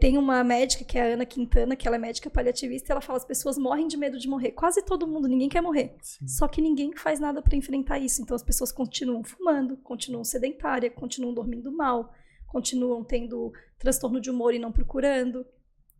[0.00, 3.00] Tem uma médica, que é a Ana Quintana, que ela é médica paliativista, e ela
[3.00, 4.52] fala: as pessoas morrem de medo de morrer.
[4.52, 5.94] Quase todo mundo, ninguém quer morrer.
[6.00, 6.26] Sim.
[6.26, 8.22] Só que ninguém faz nada para enfrentar isso.
[8.22, 12.10] Então as pessoas continuam fumando, continuam sedentária, continuam dormindo mal,
[12.46, 15.44] continuam tendo transtorno de humor e não procurando.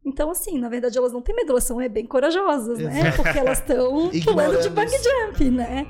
[0.05, 3.13] Então, assim, na verdade, elas não têm medo, elas são é, bem corajosas, né?
[3.13, 5.87] Porque elas estão pulando de bang jump, né?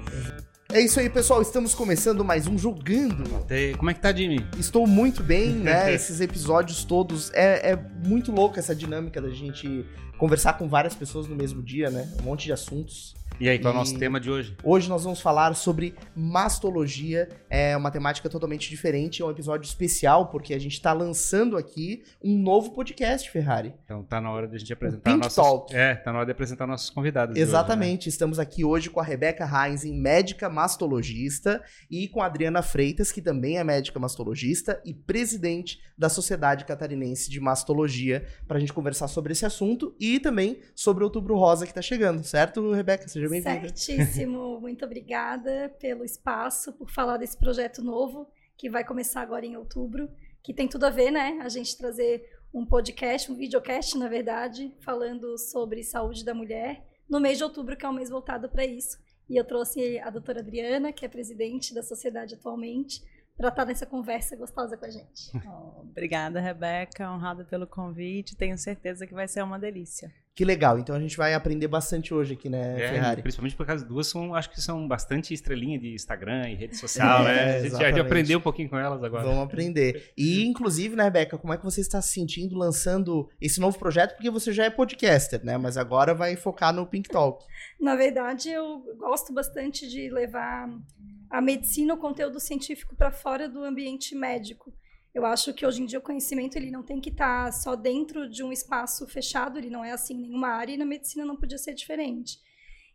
[0.72, 1.42] É isso aí, pessoal.
[1.42, 3.44] Estamos começando mais um Jogando.
[3.76, 4.46] Como é que tá, Jimmy?
[4.58, 5.92] Estou muito bem, né?
[5.92, 7.30] Esses episódios todos.
[7.34, 9.84] É, é muito louco essa dinâmica da gente
[10.22, 12.08] conversar com várias pessoas no mesmo dia, né?
[12.20, 13.12] Um monte de assuntos.
[13.40, 14.56] E aí, qual é o nosso tema de hoje?
[14.62, 20.28] Hoje nós vamos falar sobre mastologia, é uma temática totalmente diferente, é um episódio especial,
[20.28, 23.74] porque a gente está lançando aqui um novo podcast, Ferrari.
[23.84, 25.34] Então tá na hora de a gente apresentar Pink nossas...
[25.34, 25.74] Talk.
[25.74, 27.36] É, tá na hora de apresentar nossos convidados.
[27.36, 28.10] Exatamente, hoje, né?
[28.10, 33.20] estamos aqui hoje com a Rebeca Heinz, médica mastologista, e com a Adriana Freitas, que
[33.20, 39.08] também é médica mastologista e presidente da Sociedade Catarinense de Mastologia, para a gente conversar
[39.08, 43.06] sobre esse assunto e também sobre o Outubro Rosa que está chegando, certo, Rebeca?
[43.08, 43.68] Seja bem-vinda.
[43.74, 44.58] Certíssimo.
[44.60, 50.08] Muito obrigada pelo espaço, por falar desse projeto novo que vai começar agora em outubro,
[50.42, 51.38] que tem tudo a ver, né?
[51.42, 57.18] A gente trazer um podcast, um videocast, na verdade, falando sobre saúde da mulher no
[57.18, 58.98] mês de outubro, que é um mês voltado para isso.
[59.28, 63.02] E eu trouxe a doutora Adriana, que é presidente da sociedade atualmente,
[63.36, 65.30] para estar nessa conversa gostosa com a gente.
[65.46, 67.10] Oh, obrigada, Rebeca.
[67.10, 68.36] Honrada pelo convite.
[68.36, 70.12] Tenho certeza que vai ser uma delícia.
[70.34, 70.78] Que legal.
[70.78, 73.20] Então a gente vai aprender bastante hoje aqui, né, é, Ferrari?
[73.20, 77.26] Principalmente porque as duas são, acho que são bastante estrelinha de Instagram e rede social,
[77.28, 77.56] é, né?
[77.56, 79.24] A gente já, já aprendeu um pouquinho com elas agora.
[79.24, 80.10] Vamos aprender.
[80.16, 84.14] E, inclusive, né, Rebeca, como é que você está se sentindo lançando esse novo projeto?
[84.14, 85.58] Porque você já é podcaster, né?
[85.58, 87.44] Mas agora vai focar no Pink Talk.
[87.78, 90.66] Na verdade, eu gosto bastante de levar
[91.28, 94.72] a medicina, o conteúdo científico para fora do ambiente médico.
[95.14, 97.76] Eu acho que hoje em dia o conhecimento ele não tem que estar tá só
[97.76, 101.36] dentro de um espaço fechado, ele não é assim nenhuma área e na medicina não
[101.36, 102.38] podia ser diferente.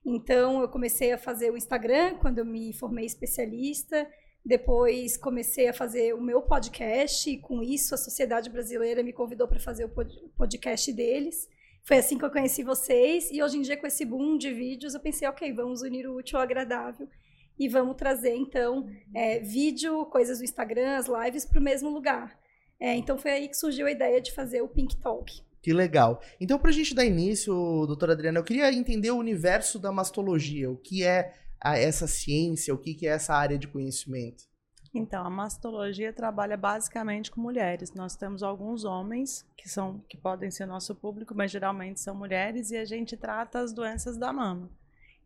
[0.04, 4.10] Então eu comecei a fazer o Instagram quando eu me formei especialista,
[4.44, 9.48] depois comecei a fazer o meu podcast e com isso a sociedade brasileira me convidou
[9.48, 9.92] para fazer o
[10.36, 11.48] podcast deles.
[11.84, 14.96] Foi assim que eu conheci vocês e hoje em dia com esse boom de vídeos
[14.96, 17.08] eu pensei, ok, vamos unir o útil ao agradável
[17.60, 22.38] e vamos trazer, então, é, vídeo, coisas do Instagram, as lives para o mesmo lugar.
[22.80, 25.42] É, então, foi aí que surgiu a ideia de fazer o Pink Talk.
[25.62, 26.22] Que legal.
[26.40, 27.54] Então, para a gente dar início,
[27.88, 30.70] doutora Adriana, eu queria entender o universo da mastologia.
[30.70, 34.44] O que é a, essa ciência, o que, que é essa área de conhecimento?
[34.94, 37.94] Então, a mastologia trabalha basicamente com mulheres.
[37.94, 42.72] Nós temos alguns homens que são que podem ser nosso público, mas geralmente são mulheres
[42.72, 44.70] e a gente trata as doenças da mama.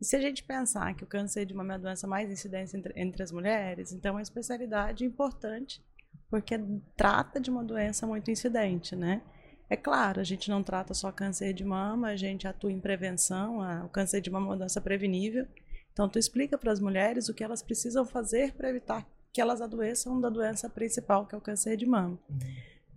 [0.01, 2.75] E se a gente pensar que o câncer de mama é a doença mais incidente
[2.75, 5.79] entre, entre as mulheres, então é uma especialidade importante,
[6.27, 6.59] porque
[6.97, 9.21] trata de uma doença muito incidente, né?
[9.69, 13.61] É claro, a gente não trata só câncer de mama, a gente atua em prevenção,
[13.61, 15.47] a, o câncer de mama é uma doença prevenível.
[15.93, 19.61] Então, tu explica para as mulheres o que elas precisam fazer para evitar que elas
[19.61, 22.19] adoeçam da doença principal, que é o câncer de mama.
[22.29, 22.39] Uhum.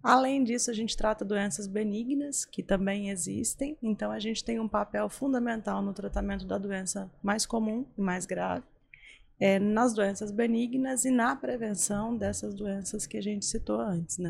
[0.04, 4.68] Além disso, a gente trata doenças benignas, que também existem, então a gente tem um
[4.68, 8.66] papel fundamental no tratamento da doença mais comum e mais grave,
[9.40, 14.28] é, nas doenças benignas e na prevenção dessas doenças que a gente citou antes, né?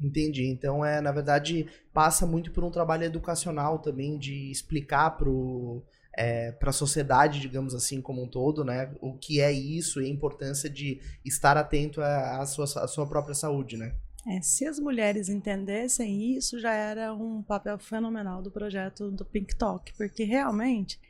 [0.00, 0.48] Entendi.
[0.48, 5.30] Então, é, na verdade, passa muito por um trabalho educacional também, de explicar para
[6.18, 8.92] é, a sociedade, digamos assim, como um todo, né?
[9.00, 13.36] O que é isso e a importância de estar atento à sua, à sua própria
[13.36, 13.94] saúde, né?
[14.26, 19.56] É, se as mulheres entendessem isso, já era um papel fenomenal do projeto do Pink
[19.56, 21.00] Talk, porque realmente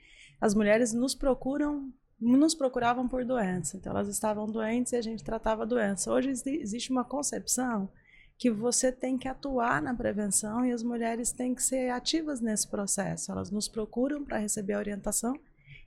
[0.40, 3.76] as mulheres nos procuram, nos procuravam por doença.
[3.76, 6.10] Então elas estavam doentes e a gente tratava a doença.
[6.10, 7.90] Hoje existe uma concepção
[8.38, 12.66] que você tem que atuar na prevenção e as mulheres têm que ser ativas nesse
[12.66, 13.30] processo.
[13.30, 15.38] Elas nos procuram para receber a orientação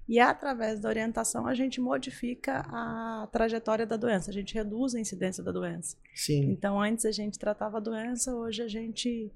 [0.07, 4.99] e através da orientação a gente modifica a trajetória da doença, a gente reduz a
[4.99, 5.97] incidência da doença.
[6.13, 6.51] Sim.
[6.51, 9.31] Então antes a gente tratava a doença, hoje a gente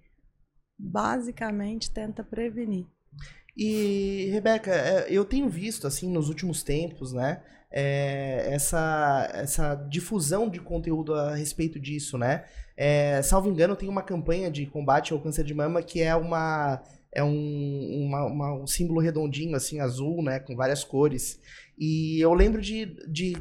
[0.78, 2.86] basicamente tenta prevenir.
[3.57, 10.50] E Rebeca, é, eu tenho visto assim nos últimos tempos, né, é, essa essa difusão
[10.50, 12.45] de conteúdo a respeito disso, né?
[12.75, 16.81] É, salvo engano, tem uma campanha de combate ao câncer de mama que é uma
[17.13, 20.39] é um, uma, uma, um símbolo redondinho, assim, azul, né?
[20.39, 21.39] Com várias cores.
[21.77, 23.35] E eu lembro de, de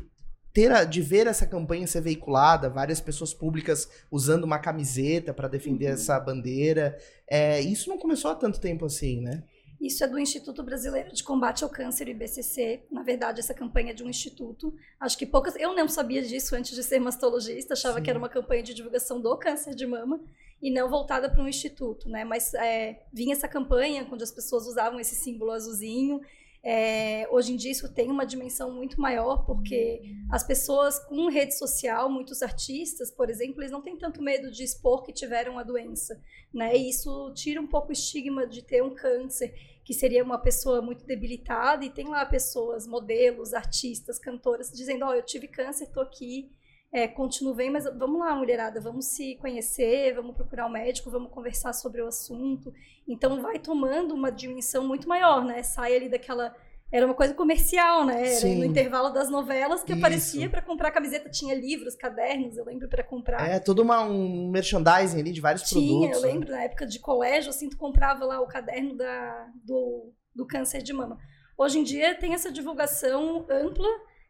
[0.52, 5.48] ter a, de ver essa campanha ser veiculada, várias pessoas públicas usando uma camiseta para
[5.48, 5.92] defender uhum.
[5.92, 6.96] essa bandeira.
[7.30, 9.44] É, isso não começou há tanto tempo assim, né?
[9.80, 12.82] Isso é do Instituto Brasileiro de Combate ao Câncer, IBCC.
[12.90, 14.74] Na verdade, essa campanha é de um instituto.
[14.98, 15.54] Acho que poucas.
[15.54, 18.02] Eu não sabia disso antes de ser mastologista, achava Sim.
[18.02, 20.20] que era uma campanha de divulgação do câncer de mama.
[20.60, 22.25] E não voltada para um instituto, né?
[22.25, 26.20] Mas é, vinha essa campanha onde as pessoas usavam esse símbolo azulzinho.
[26.60, 31.56] É, hoje em dia isso tem uma dimensão muito maior, porque as pessoas com rede
[31.56, 35.62] social, muitos artistas, por exemplo, eles não têm tanto medo de expor que tiveram a
[35.62, 36.20] doença,
[36.52, 36.76] né?
[36.76, 39.54] E isso tira um pouco o estigma de ter um câncer,
[39.84, 45.11] que seria uma pessoa muito debilitada, e tem lá pessoas, modelos, artistas, cantoras, dizendo, ó,
[45.11, 46.50] oh, eu tive câncer, tô aqui,
[46.93, 51.31] é, continuo bem, mas vamos lá, mulherada, vamos se conhecer, vamos procurar um médico, vamos
[51.31, 52.73] conversar sobre o assunto.
[53.06, 55.62] Então vai tomando uma dimensão muito maior, né?
[55.62, 56.55] Sai ali daquela.
[56.90, 58.29] Era uma coisa comercial, né?
[58.29, 58.58] Era Sim.
[58.58, 60.00] no intervalo das novelas que Isso.
[60.00, 63.46] aparecia para comprar camiseta, tinha livros, cadernos, eu lembro para comprar.
[63.46, 66.06] É, todo uma, um merchandising ali de vários tinha, produtos.
[66.06, 66.32] Tinha, eu né?
[66.32, 70.81] lembro na época de colégio, assim, tu comprava lá o caderno da, do, do câncer
[70.82, 71.19] de mama.
[71.58, 73.88] Hoje em dia tem essa divulgação ampla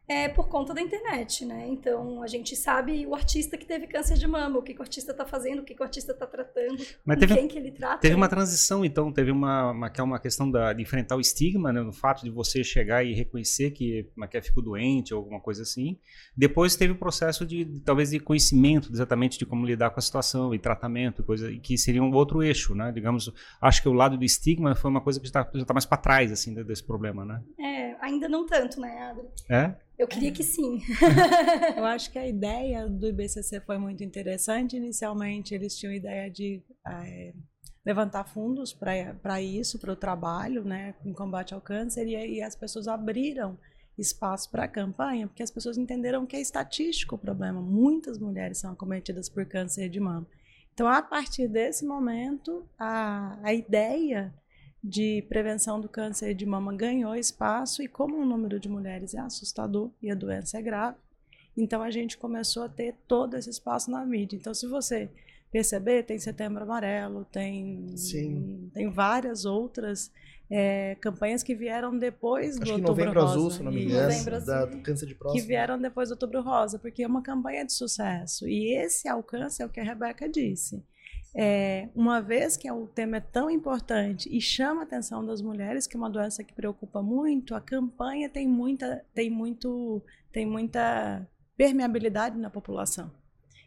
[0.09, 1.67] é por conta da internet, né?
[1.67, 4.81] Então a gente sabe o artista que teve câncer de mama, o que, que o
[4.81, 7.71] artista está fazendo, o que, que o artista está tratando, Mas teve, quem que ele
[7.71, 7.99] trata.
[7.99, 11.21] Teve uma transição, então, teve uma, uma, que é uma questão da, de enfrentar o
[11.21, 11.81] estigma, né?
[11.81, 15.61] No fato de você chegar e reconhecer que uma que ficou doente ou alguma coisa
[15.61, 15.99] assim.
[16.35, 20.55] Depois teve o processo de talvez de conhecimento exatamente de como lidar com a situação
[20.55, 22.91] e tratamento, coisa que seria um outro eixo, né?
[22.91, 25.85] Digamos, acho que o lado do estigma foi uma coisa que já está tá mais
[25.85, 27.43] para trás assim desse problema, né?
[27.59, 29.27] É, ainda não tanto, né, Adri?
[29.47, 29.75] É?
[29.99, 30.81] Eu queria que sim.
[31.75, 34.77] Eu acho que a ideia do IBCC foi muito interessante.
[34.77, 37.33] Inicialmente, eles tinham a ideia de é,
[37.85, 42.87] levantar fundos para isso, para o trabalho, né, em combate ao câncer, e as pessoas
[42.87, 43.57] abriram
[43.97, 47.61] espaço para a campanha, porque as pessoas entenderam que é estatístico o problema.
[47.61, 50.25] Muitas mulheres são acometidas por câncer de mama.
[50.73, 54.33] Então, a partir desse momento, a, a ideia
[54.83, 59.19] de prevenção do câncer de mama ganhou espaço e como o número de mulheres é
[59.19, 60.97] assustador e a doença é grave,
[61.57, 64.37] então a gente começou a ter todo esse espaço na mídia.
[64.37, 65.09] Então se você
[65.51, 68.71] perceber, tem Setembro Amarelo, tem Sim.
[68.73, 70.11] tem várias outras
[70.49, 73.33] é, campanhas que vieram depois Acho do que Outubro Rosa.
[73.33, 75.41] Azul, se não me engano, da, câncer de próstata.
[75.41, 78.47] Que vieram depois do Outubro Rosa, porque é uma campanha de sucesso.
[78.47, 80.81] E esse alcance é o que a Rebeca disse
[81.35, 85.85] é, uma vez que o tema é tão importante e chama a atenção das mulheres,
[85.85, 91.27] que é uma doença que preocupa muito, a campanha tem muita, tem muito, tem muita
[91.55, 93.11] permeabilidade na população.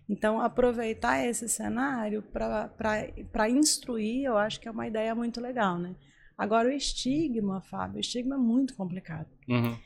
[0.08, 5.94] Então, aproveitar esse cenário para instruir, eu acho que é uma ideia muito legal, né?
[6.36, 9.28] Agora, o estigma, Fábio, o estigma é muito complicado.
[9.48, 9.76] Uhum.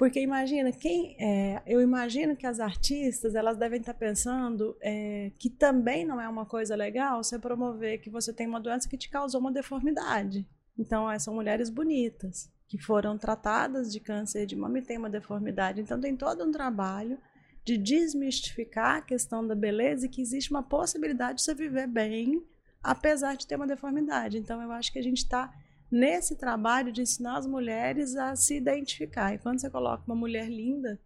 [0.00, 5.50] Porque imagina, quem é, eu imagino que as artistas elas devem estar pensando é, que
[5.50, 9.10] também não é uma coisa legal você promover que você tem uma doença que te
[9.10, 10.48] causou uma deformidade.
[10.78, 15.82] Então, são mulheres bonitas que foram tratadas de câncer de mama e têm uma deformidade.
[15.82, 17.18] Então, tem todo um trabalho
[17.62, 22.42] de desmistificar a questão da beleza e que existe uma possibilidade de você viver bem
[22.82, 24.38] apesar de ter uma deformidade.
[24.38, 25.52] Então, eu acho que a gente está
[25.90, 29.34] nesse trabalho de ensinar as mulheres a se identificar.
[29.34, 30.98] E quando você coloca uma mulher linda,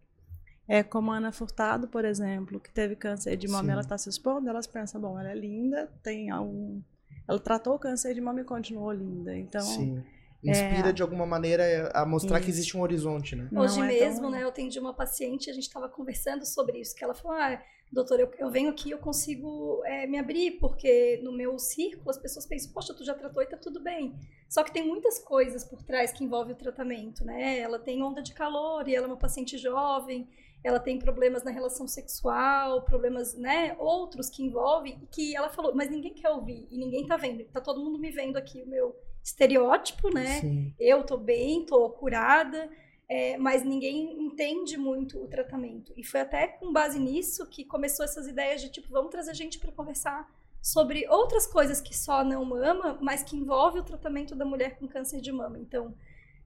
[0.67, 3.97] é como a Ana Furtado, por exemplo, que teve câncer de mama, e ela está
[3.97, 6.81] se expondo, elas pensam, bom, ela é linda, tem algum,
[7.27, 9.35] ela tratou o câncer de mama e continuou linda.
[9.35, 10.03] Então, Sim.
[10.43, 10.93] Inspira é...
[10.93, 12.45] de alguma maneira a mostrar isso.
[12.45, 13.49] que existe um horizonte, né?
[13.51, 14.31] Hoje é mesmo, tão...
[14.31, 17.59] né, eu atendi uma paciente, a gente estava conversando sobre isso, que ela falou, ah,
[17.91, 22.17] doutor, eu, eu venho aqui, eu consigo é, me abrir, porque no meu círculo as
[22.17, 24.15] pessoas pensam, poxa, tu já tratou e tá tudo bem.
[24.49, 27.59] Só que tem muitas coisas por trás que envolvem o tratamento, né?
[27.59, 30.27] Ela tem onda de calor e ela é uma paciente jovem,
[30.65, 35.91] ela tem problemas na relação sexual, problemas, né, outros que envolvem, que ela falou, mas
[35.91, 38.95] ninguém quer ouvir, e ninguém tá vendo, tá todo mundo me vendo aqui, o meu
[39.23, 40.41] estereótipo, né?
[40.41, 40.73] Sim.
[40.79, 42.67] Eu tô bem, tô curada,
[43.07, 45.93] é, mas ninguém entende muito o tratamento.
[45.95, 49.59] E foi até com base nisso que começou essas ideias de tipo, vamos trazer gente
[49.59, 50.27] para conversar
[50.61, 54.87] sobre outras coisas que só não mama, mas que envolve o tratamento da mulher com
[54.87, 55.59] câncer de mama.
[55.59, 55.93] Então,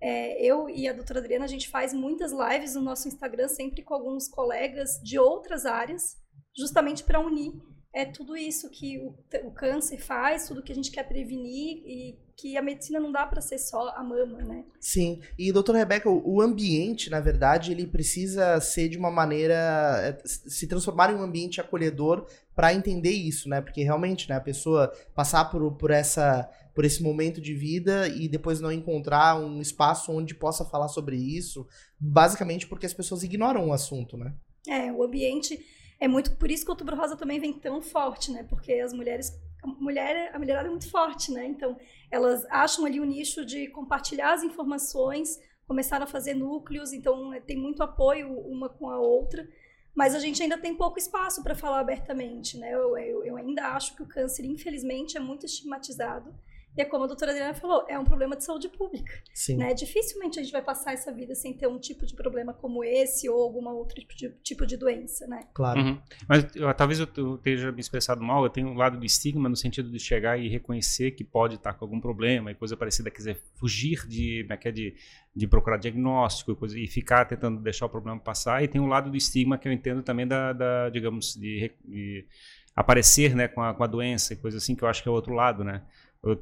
[0.01, 3.81] é, eu e a doutora Adriana, a gente faz muitas lives no nosso Instagram, sempre
[3.81, 6.17] com alguns colegas de outras áreas,
[6.55, 7.53] justamente para unir
[7.91, 9.15] é tudo isso que o,
[9.47, 13.25] o, câncer faz, tudo que a gente quer prevenir e que a medicina não dá
[13.25, 14.63] para ser só a mama, né?
[14.79, 15.21] Sim.
[15.37, 19.55] E doutora Rebeca, o ambiente, na verdade, ele precisa ser de uma maneira
[20.03, 23.59] é, se transformar em um ambiente acolhedor para entender isso, né?
[23.59, 28.29] Porque realmente, né, a pessoa passar por, por essa por esse momento de vida e
[28.29, 31.67] depois não encontrar um espaço onde possa falar sobre isso,
[31.99, 34.33] basicamente porque as pessoas ignoram o assunto, né?
[34.65, 35.59] É, o ambiente
[35.99, 38.43] é muito por isso que o Outubro Rosa também vem tão forte, né?
[38.43, 41.45] Porque as mulheres, a mulher, a mulherada é muito forte, né?
[41.45, 41.77] Então,
[42.09, 47.41] elas acham ali o nicho de compartilhar as informações, começaram a fazer núcleos, então é,
[47.41, 49.47] tem muito apoio uma com a outra.
[49.93, 52.73] mas a gente ainda tem pouco espaço para falar abertamente, né?
[52.73, 56.33] Eu, eu, eu, ainda acho que o câncer, infelizmente, é muito estigmatizado.
[56.79, 59.11] E é como a doutora Adriana falou, é um problema de saúde pública.
[59.33, 59.57] Sim.
[59.57, 59.73] Né?
[59.73, 63.27] Dificilmente a gente vai passar essa vida sem ter um tipo de problema como esse
[63.27, 65.41] ou alguma outro tipo de, tipo de doença, né?
[65.53, 65.81] Claro.
[65.81, 66.01] Uhum.
[66.25, 69.57] Mas eu, talvez eu, esteja me expressado mal, eu tenho um lado do estigma no
[69.57, 73.17] sentido de chegar e reconhecer que pode estar com algum problema e coisa parecida, quer
[73.17, 74.95] dizer, fugir de, é, é de,
[75.35, 78.63] de procurar diagnóstico e, coisa, e ficar tentando deixar o problema passar.
[78.63, 82.25] E tem um lado do estigma que eu entendo também da, da digamos, de, de
[82.73, 85.11] aparecer né, com, a, com a doença e coisa assim, que eu acho que é
[85.11, 85.81] o outro lado, né?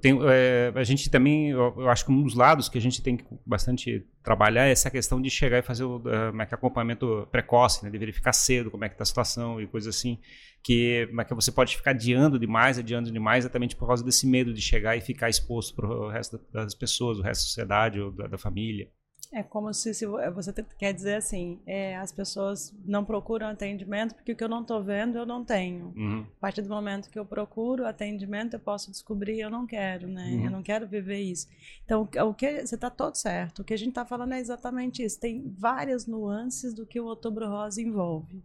[0.02, 3.00] Tenho, é, a gente também, eu, eu, acho que um dos lados que a gente
[3.00, 7.28] tem que bastante trabalhar é essa questão de chegar e fazer o uh, é acompanhamento
[7.32, 10.20] precoce, né, de verificar cedo como é que está a situação e coisas assim,
[10.64, 14.26] que, como é que você pode ficar adiando demais, adiando demais, exatamente por causa desse
[14.26, 18.02] medo de chegar e ficar exposto para o resto das pessoas, o resto da sociedade
[18.02, 18.90] ou da, da família.
[19.32, 24.16] É como se, se é, você quer dizer assim, é, as pessoas não procuram atendimento
[24.16, 25.94] porque o que eu não estou vendo eu não tenho.
[25.96, 26.26] Uhum.
[26.38, 30.32] A partir do momento que eu procuro atendimento eu posso descobrir eu não quero, né?
[30.32, 30.46] Uhum.
[30.46, 31.48] Eu não quero viver isso.
[31.84, 33.62] Então o que você está todo certo.
[33.62, 35.20] O que a gente está falando é exatamente isso.
[35.20, 38.42] Tem várias nuances do que o Outubro Rosa envolve.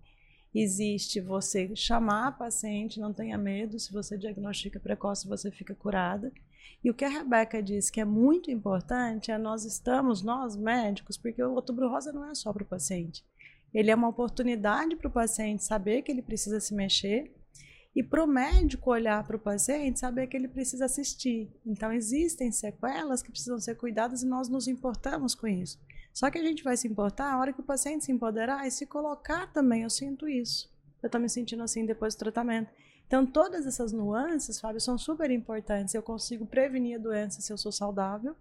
[0.54, 3.78] Existe você chamar a paciente, não tenha medo.
[3.78, 6.32] Se você diagnostica precoce você fica curada.
[6.84, 11.16] E o que a Rebeca diz que é muito importante é nós estamos, nós médicos,
[11.16, 13.24] porque o outubro rosa não é só para o paciente.
[13.72, 17.32] Ele é uma oportunidade para o paciente saber que ele precisa se mexer
[17.94, 21.50] e para o médico olhar para o paciente saber que ele precisa assistir.
[21.64, 25.78] Então existem sequelas que precisam ser cuidadas e nós nos importamos com isso.
[26.12, 28.70] Só que a gente vai se importar a hora que o paciente se empoderar e
[28.70, 29.82] se colocar também.
[29.82, 30.70] Eu sinto isso.
[31.02, 32.70] Eu estou me sentindo assim depois do tratamento.
[33.12, 35.92] Então, todas essas nuances, Fábio, são super importantes.
[35.92, 38.35] Eu consigo prevenir a doença se eu sou saudável,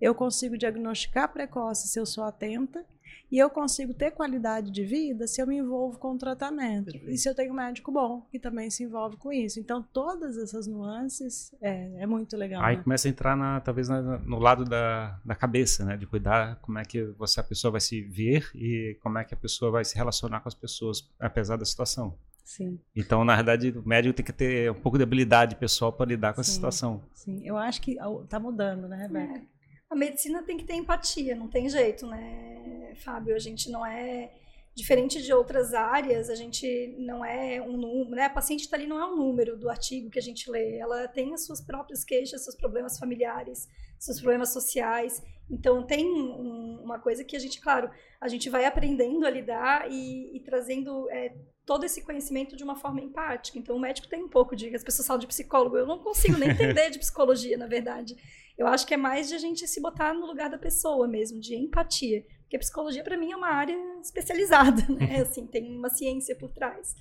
[0.00, 2.86] eu consigo diagnosticar precoce se eu sou atenta,
[3.28, 6.92] e eu consigo ter qualidade de vida se eu me envolvo com o tratamento.
[6.92, 7.10] Perfeito.
[7.10, 9.58] E se eu tenho um médico bom, que também se envolve com isso.
[9.58, 12.62] Então, todas essas nuances é, é muito legal.
[12.62, 12.82] Aí né?
[12.84, 15.96] começa a entrar, na, talvez, na, no lado da, da cabeça, né?
[15.96, 19.34] De cuidar como é que você, a pessoa vai se ver e como é que
[19.34, 22.16] a pessoa vai se relacionar com as pessoas, apesar da situação.
[22.44, 22.78] Sim.
[22.94, 26.34] Então, na verdade, o médico tem que ter um pouco de habilidade pessoal para lidar
[26.34, 27.02] com sim, essa situação.
[27.14, 29.38] Sim, eu acho que está mudando, né, Rebeca?
[29.38, 29.42] É.
[29.90, 33.34] A medicina tem que ter empatia, não tem jeito, né, Fábio?
[33.34, 34.30] A gente não é
[34.74, 38.24] diferente de outras áreas, a gente não é um número, né?
[38.24, 41.06] A paciente está ali não é um número do artigo que a gente lê, ela
[41.08, 43.68] tem as suas próprias queixas, seus problemas familiares,
[44.04, 45.22] seus problemas sociais.
[45.50, 49.90] Então tem um, uma coisa que a gente, claro, a gente vai aprendendo a lidar
[49.90, 51.34] e, e trazendo é,
[51.66, 53.58] todo esse conhecimento de uma forma empática.
[53.58, 54.74] Então, o médico tem um pouco de.
[54.74, 58.16] As pessoas falam de psicólogo, eu não consigo nem entender de psicologia, na verdade.
[58.56, 61.40] Eu acho que é mais de a gente se botar no lugar da pessoa mesmo,
[61.40, 62.24] de empatia.
[62.42, 65.22] Porque psicologia, para mim, é uma área especializada, né?
[65.22, 66.94] Assim, tem uma ciência por trás.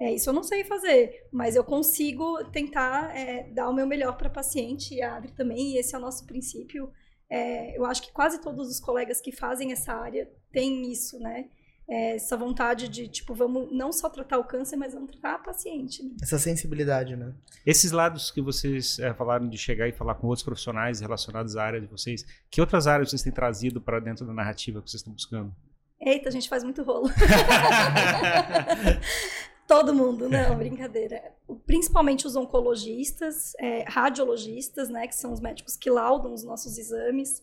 [0.00, 4.16] É, isso eu não sei fazer, mas eu consigo tentar é, dar o meu melhor
[4.16, 6.90] para a paciente e a Adri também, e esse é o nosso princípio.
[7.30, 11.48] É, eu acho que quase todos os colegas que fazem essa área têm isso, né?
[11.88, 15.38] é, essa vontade de, tipo, vamos não só tratar o câncer, mas vamos tratar a
[15.38, 16.02] paciente.
[16.02, 16.10] Né?
[16.22, 17.32] Essa sensibilidade, né?
[17.64, 21.64] Esses lados que vocês é, falaram de chegar e falar com outros profissionais relacionados à
[21.64, 25.00] área de vocês, que outras áreas vocês têm trazido para dentro da narrativa que vocês
[25.00, 25.54] estão buscando?
[26.00, 27.08] Eita, a gente faz muito rolo.
[29.66, 31.32] Todo mundo, não, brincadeira.
[31.66, 37.42] Principalmente os oncologistas, é, radiologistas, né, que são os médicos que laudam os nossos exames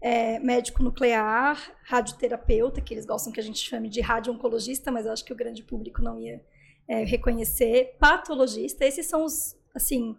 [0.00, 5.12] é, médico nuclear, radioterapeuta, que eles gostam que a gente chame de radio-oncologista, mas eu
[5.12, 6.40] acho que o grande público não ia
[6.86, 10.16] é, reconhecer, patologista, esses são os, assim,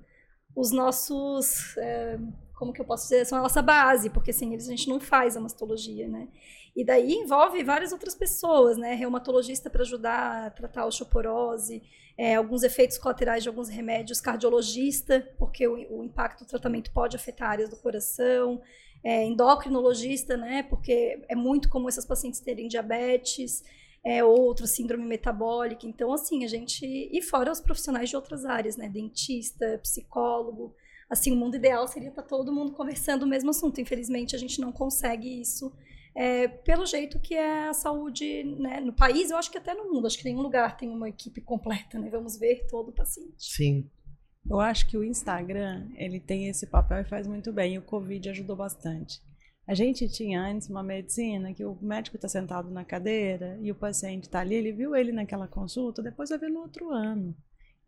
[0.56, 2.20] os nossos, é,
[2.60, 5.00] como que eu posso dizer, são a nossa base, porque sem eles a gente não
[5.00, 6.28] faz a mastologia, né?
[6.76, 8.94] E daí envolve várias outras pessoas, né?
[8.96, 11.82] Reumatologista para ajudar a tratar a osteoporose,
[12.18, 17.16] é, alguns efeitos colaterais de alguns remédios, cardiologista, porque o, o impacto do tratamento pode
[17.16, 18.62] afetar áreas do coração,
[19.02, 20.64] é, endocrinologista, né?
[20.64, 23.64] Porque é muito comum essas pacientes terem diabetes,
[24.04, 25.88] é, outra síndrome metabólica.
[25.88, 26.86] Então, assim, a gente.
[26.86, 28.90] E fora os profissionais de outras áreas, né?
[28.90, 30.76] Dentista, psicólogo.
[31.10, 33.82] Assim, o mundo ideal seria estar todo mundo conversando o mesmo assunto.
[33.82, 35.74] Infelizmente, a gente não consegue isso.
[36.16, 39.92] É, pelo jeito que é a saúde né, no país, eu acho que até no
[39.92, 42.10] mundo, acho que nenhum lugar tem uma equipe completa, né?
[42.10, 43.36] Vamos ver todo o paciente.
[43.38, 43.90] Sim.
[44.50, 47.76] Eu acho que o Instagram, ele tem esse papel e faz muito bem.
[47.76, 49.22] E o Covid ajudou bastante.
[49.68, 53.76] A gente tinha antes uma medicina que o médico está sentado na cadeira e o
[53.76, 57.36] paciente está ali, ele viu ele naquela consulta, depois vai ver no outro ano.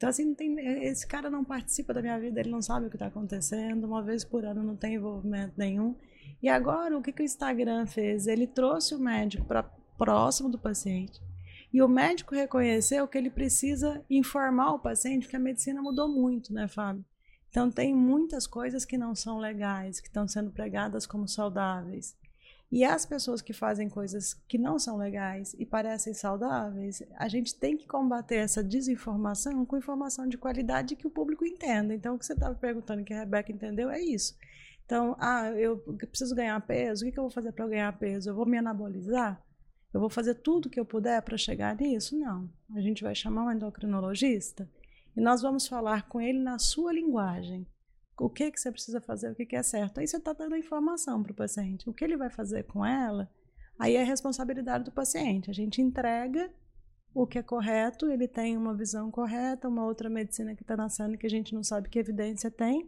[0.01, 2.95] Então, assim, tem, esse cara não participa da minha vida, ele não sabe o que
[2.95, 5.95] está acontecendo, uma vez por ano não tem envolvimento nenhum.
[6.41, 8.25] E agora, o que, que o Instagram fez?
[8.25, 9.61] Ele trouxe o médico para
[9.99, 11.21] próximo do paciente
[11.71, 16.51] E o médico reconheceu que ele precisa informar o paciente que a medicina mudou muito,
[16.51, 17.05] né, Fábio?
[17.51, 22.17] Então, tem muitas coisas que não são legais, que estão sendo pregadas como saudáveis.
[22.71, 27.53] E as pessoas que fazem coisas que não são legais e parecem saudáveis, a gente
[27.53, 31.93] tem que combater essa desinformação com informação de qualidade que o público entenda.
[31.93, 34.37] Então, o que você estava perguntando que a Rebeca entendeu é isso.
[34.85, 38.29] Então, ah, eu preciso ganhar peso, o que eu vou fazer para ganhar peso?
[38.29, 39.43] Eu vou me anabolizar?
[39.93, 42.17] Eu vou fazer tudo que eu puder para chegar nisso?
[42.17, 42.49] Não.
[42.73, 44.69] A gente vai chamar um endocrinologista
[45.15, 47.67] e nós vamos falar com ele na sua linguagem
[48.21, 49.99] o que, que você precisa fazer, o que, que é certo.
[49.99, 51.89] Aí você está dando a informação para o paciente.
[51.89, 53.27] O que ele vai fazer com ela,
[53.79, 55.49] aí é responsabilidade do paciente.
[55.49, 56.53] A gente entrega
[57.15, 61.17] o que é correto, ele tem uma visão correta, uma outra medicina que está nascendo
[61.17, 62.87] que a gente não sabe que evidência tem,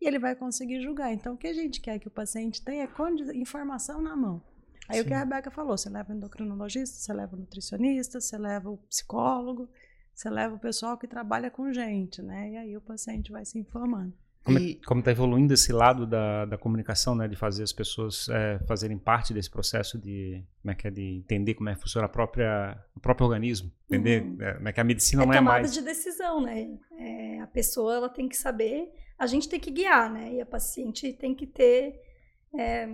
[0.00, 1.12] e ele vai conseguir julgar.
[1.12, 4.40] Então, o que a gente quer que o paciente tenha é informação na mão.
[4.88, 5.02] Aí Sim.
[5.02, 8.70] o que a Rebeca falou, você leva o endocrinologista, você leva o nutricionista, você leva
[8.70, 9.68] o psicólogo,
[10.14, 12.52] você leva o pessoal que trabalha com gente, né?
[12.52, 14.16] E aí o paciente vai se informando.
[14.48, 14.74] Como, e...
[14.86, 18.98] como está evoluindo esse lado da, da comunicação, né, de fazer as pessoas é, fazerem
[18.98, 22.08] parte desse processo de, como é que é, de entender como é que funciona a
[22.08, 24.42] própria, o próprio organismo, entender uhum.
[24.42, 25.70] é, como é que a medicina é não é mais...
[25.70, 26.68] É tomada de decisão, né?
[26.98, 28.88] É, a pessoa ela tem que saber,
[29.18, 30.34] a gente tem que guiar, né?
[30.34, 32.00] E a paciente tem que ter
[32.58, 32.88] é,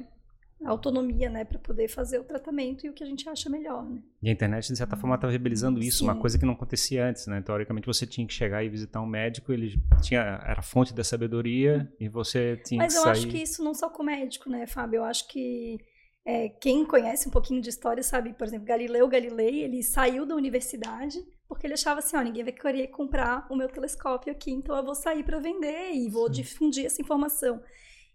[0.71, 4.00] autonomia, né, para poder fazer o tratamento e o que a gente acha melhor, né?
[4.23, 6.04] E a internet, de certa forma, está viabilizando isso, Sim.
[6.04, 7.40] uma coisa que não acontecia antes, né?
[7.40, 11.92] Teoricamente, você tinha que chegar e visitar um médico, ele tinha, era fonte da sabedoria
[12.00, 13.11] e você tinha Mas que sair...
[13.11, 14.99] Mas eu acho que isso não só com médico, né, Fábio?
[14.99, 15.78] Eu acho que
[16.25, 20.35] é, quem conhece um pouquinho de história sabe, por exemplo, Galileu Galilei, ele saiu da
[20.35, 24.76] universidade porque ele achava assim, ó, ninguém vai querer comprar o meu telescópio aqui, então
[24.76, 26.33] eu vou sair para vender e vou Sim.
[26.33, 27.62] difundir essa informação.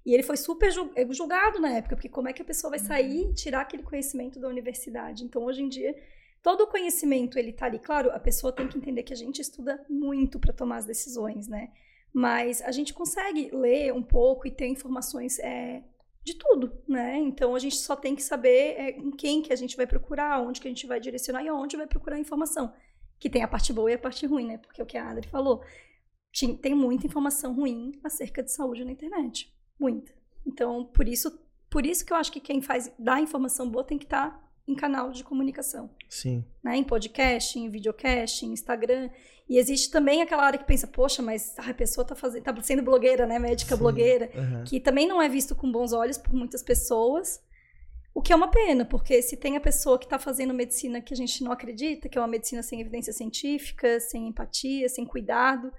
[0.06, 2.80] E ele foi super eh, julgado na época, porque como é que a pessoa vai
[2.80, 5.24] sair e tirar aquele conhecimento da universidade?
[5.24, 5.96] Então, hoje em dia,
[6.42, 7.80] todo o conhecimento ele tá ali.
[7.80, 11.48] Claro, a pessoa tem que entender que a gente estuda muito para tomar as decisões,
[11.48, 11.72] né?
[12.14, 15.84] Mas a gente consegue ler um pouco e ter informações é,
[16.24, 17.18] de tudo, né?
[17.18, 20.42] Então a gente só tem que saber é, em quem que a gente vai procurar,
[20.42, 22.74] onde que a gente vai direcionar e onde vai procurar a informação.
[23.20, 24.58] Que tem a parte boa e a parte ruim, né?
[24.58, 25.62] Porque é o que a Adri falou.
[26.62, 29.54] Tem muita informação ruim acerca de saúde na internet.
[29.80, 30.12] Muita.
[30.46, 31.40] Então, por isso,
[31.70, 34.50] por isso que eu acho que quem faz dá informação boa tem que estar tá
[34.68, 35.90] em canal de comunicação.
[36.08, 36.46] Sim.
[36.64, 36.78] Né?
[36.78, 39.10] Em podcast, em videocast, em Instagram.
[39.50, 42.84] E existe também aquela área que pensa, poxa, mas a pessoa está fazendo, tá sendo
[42.84, 43.40] blogueira, né?
[43.40, 43.82] Médica Sim.
[43.82, 44.64] blogueira, uhum.
[44.64, 47.42] que também não é visto com bons olhos por muitas pessoas.
[48.14, 51.14] O que é uma pena, porque se tem a pessoa que está fazendo medicina que
[51.14, 55.72] a gente não acredita, que é uma medicina sem evidência científica, sem empatia, sem cuidado,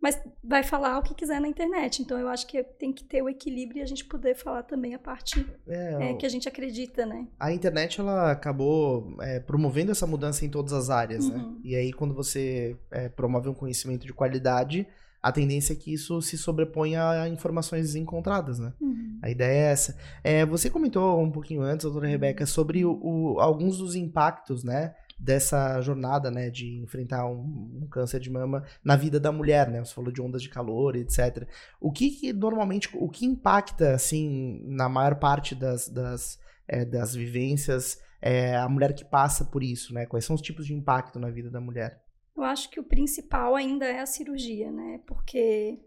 [0.00, 2.00] mas vai falar o que quiser na internet.
[2.00, 4.94] Então eu acho que tem que ter o equilíbrio e a gente poder falar também
[4.94, 7.26] a parte é, é, que a gente acredita, né?
[7.38, 11.36] A internet ela acabou é, promovendo essa mudança em todas as áreas, né?
[11.36, 11.52] uhum.
[11.52, 11.56] né?
[11.62, 14.86] E aí quando você é, promove um conhecimento de qualidade,
[15.22, 18.72] a tendência é que isso se sobreponha a informações encontradas, né?
[18.80, 19.18] Uhum.
[19.22, 19.96] A ideia é essa.
[20.24, 24.94] É, você comentou um pouquinho antes, doutora Rebeca, sobre o, o, alguns dos impactos, né?
[25.20, 29.84] Dessa jornada, né, de enfrentar um, um, câncer de mama na vida da mulher, né?
[29.84, 31.46] Você falou de ondas de calor, etc.
[31.78, 37.14] O que, que normalmente, o que impacta, assim, na maior parte das, das, é, das
[37.14, 40.06] vivências, é, a mulher que passa por isso, né?
[40.06, 42.02] Quais são os tipos de impacto na vida da mulher?
[42.34, 45.00] Eu acho que o principal ainda é a cirurgia, né?
[45.06, 45.78] Porque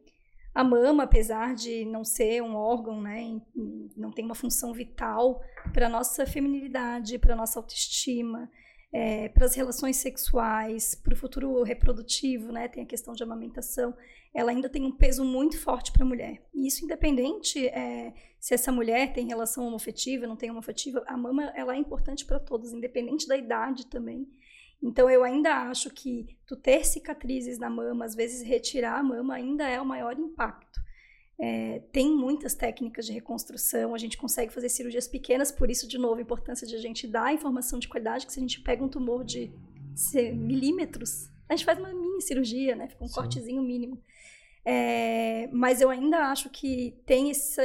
[0.54, 3.42] a mama, apesar de não ser um órgão, né,
[3.98, 5.42] não tem uma função vital
[5.74, 8.48] para nossa feminilidade, para nossa autoestima,
[8.94, 12.68] é, para as relações sexuais, para o futuro reprodutivo, né?
[12.68, 13.96] Tem a questão de amamentação.
[14.32, 16.44] Ela ainda tem um peso muito forte para a mulher.
[16.54, 21.52] E isso independente é, se essa mulher tem relação homofetiva, não tem homofetiva, a mama
[21.56, 24.28] ela é importante para todos, independente da idade também.
[24.82, 29.34] Então eu ainda acho que tu ter cicatrizes na mama, às vezes retirar a mama
[29.34, 30.80] ainda é o maior impacto.
[31.40, 35.98] É, tem muitas técnicas de reconstrução, a gente consegue fazer cirurgias pequenas, por isso, de
[35.98, 38.84] novo, a importância de a gente dar informação de qualidade, que se a gente pega
[38.84, 39.52] um tumor de
[40.34, 42.88] milímetros, a gente faz uma mini cirurgia, né?
[42.88, 43.16] Fica um Sim.
[43.16, 44.02] cortezinho mínimo.
[44.66, 47.64] É, mas eu ainda acho que tem essa,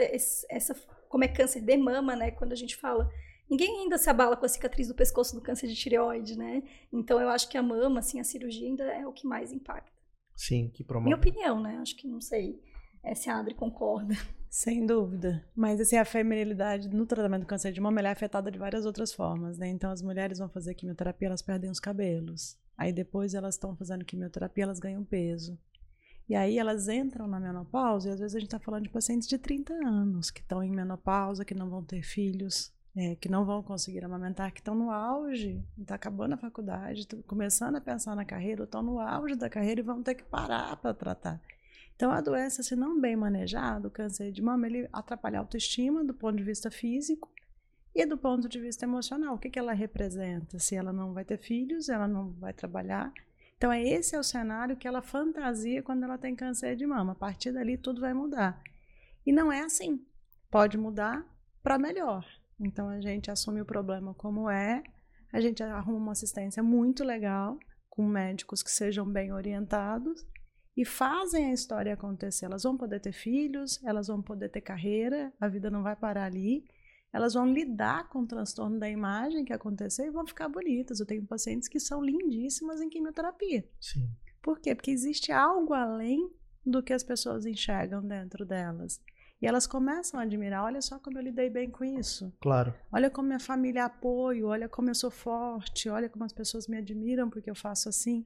[0.51, 0.75] essa,
[1.09, 2.31] como é câncer de mama, né?
[2.31, 3.09] Quando a gente fala,
[3.49, 6.63] ninguém ainda se abala com a cicatriz do pescoço do câncer de tireoide, né?
[6.93, 9.97] Então eu acho que a mama, assim, a cirurgia ainda é o que mais impacta.
[10.35, 11.05] Sim, que promove.
[11.05, 11.79] Minha opinião, né?
[11.81, 12.61] Acho que não sei
[13.15, 14.15] se a Adri concorda.
[14.51, 15.45] Sem dúvida.
[15.55, 19.13] Mas assim, a feminilidade no tratamento do câncer de mama é afetada de várias outras
[19.13, 19.69] formas, né?
[19.69, 22.59] Então as mulheres vão fazer quimioterapia, elas perdem os cabelos.
[22.77, 25.59] Aí depois elas estão fazendo quimioterapia, elas ganham peso.
[26.29, 29.29] E aí elas entram na menopausa e às vezes a gente está falando de pacientes
[29.29, 33.45] de 30 anos que estão em menopausa, que não vão ter filhos é, que não
[33.45, 38.25] vão conseguir amamentar, que estão no auge, está acabando a faculdade, começando a pensar na
[38.25, 41.41] carreira, estão no auge da carreira e vão ter que parar para tratar.
[41.99, 46.05] Então, a doença, se não bem manejada, o câncer de mama, ele atrapalha a autoestima
[46.05, 47.29] do ponto de vista físico
[47.93, 49.35] e do ponto de vista emocional.
[49.35, 50.61] O que, que ela representa?
[50.61, 53.13] Se ela não vai ter filhos, ela não vai trabalhar.
[53.57, 57.15] Então, é esse é o cenário que ela fantasia quando ela tem câncer de mama.
[57.15, 58.63] A partir dali, tudo vai mudar.
[59.27, 60.01] E não é assim.
[60.49, 61.27] Pode mudar
[61.65, 62.25] para melhor.
[62.61, 64.85] Então, a gente assume o problema como é,
[65.33, 67.59] a gente arruma uma assistência muito legal,
[67.91, 70.25] com médicos que sejam bem orientados
[70.79, 72.45] e fazem a história acontecer.
[72.45, 76.27] Elas vão poder ter filhos, elas vão poder ter carreira, a vida não vai parar
[76.27, 76.65] ali.
[77.13, 81.01] Elas vão lidar com o transtorno da imagem que aconteceu e vão ficar bonitas.
[81.01, 83.69] Eu tenho pacientes que são lindíssimas em quimioterapia.
[83.81, 84.09] Sim.
[84.41, 84.73] Por quê?
[84.73, 86.31] Porque existe algo além
[86.65, 89.01] do que as pessoas enxergam dentro delas.
[89.43, 92.33] E elas começam a admirar: olha só como eu lidei bem com isso.
[92.41, 92.73] Claro.
[92.93, 96.77] Olha como minha família apoio, olha como eu sou forte, olha como as pessoas me
[96.77, 98.23] admiram porque eu faço assim.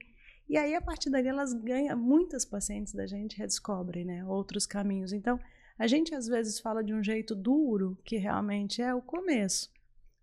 [0.49, 5.13] E aí, a partir dali, elas ganham, muitas pacientes da gente redescobrem né, outros caminhos.
[5.13, 5.39] Então,
[5.77, 9.71] a gente às vezes fala de um jeito duro, que realmente é o começo.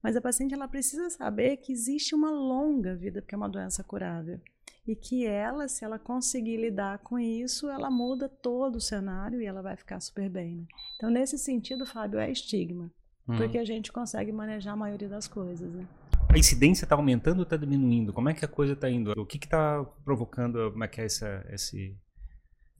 [0.02, 3.85] Mas a paciente ela precisa saber que existe uma longa vida, porque é uma doença
[3.85, 4.40] curável.
[4.87, 9.46] E que ela, se ela conseguir lidar com isso, ela muda todo o cenário e
[9.46, 10.56] ela vai ficar super bem.
[10.56, 10.66] Né?
[10.96, 12.90] Então, nesse sentido, Fábio, é estigma.
[13.28, 13.37] Uhum.
[13.37, 15.70] Porque a gente consegue manejar a maioria das coisas.
[15.72, 15.87] Né?
[16.33, 18.12] A incidência está aumentando ou está diminuindo?
[18.12, 19.12] Como é que a coisa está indo?
[19.16, 21.97] O que está provocando, como é que é essa, esse,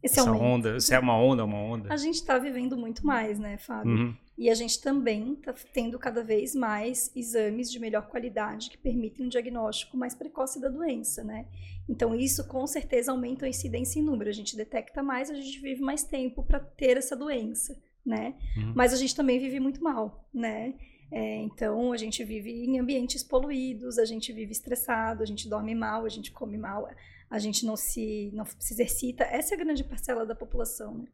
[0.03, 0.79] esse essa onda?
[0.79, 1.93] Se é uma onda, é uma onda?
[1.93, 3.93] A gente está vivendo muito mais, né, Fábio?
[3.93, 4.17] Uhum.
[4.39, 9.27] E a gente também está tendo cada vez mais exames de melhor qualidade que permitem
[9.27, 11.47] um diagnóstico mais precoce da doença, né?
[11.89, 14.31] Então, isso com certeza aumenta a incidência em número.
[14.31, 18.35] A gente detecta mais, a gente vive mais tempo para ter essa doença, né?
[18.57, 18.73] Uhum.
[18.75, 20.75] Mas a gente também vive muito mal, né?
[21.13, 25.75] É, então, a gente vive em ambientes poluídos, a gente vive estressado, a gente dorme
[25.75, 26.89] mal, a gente come mal,
[27.29, 29.25] a gente não se, não se exercita.
[29.25, 30.99] Essa é a grande parcela da população.
[30.99, 31.05] Né?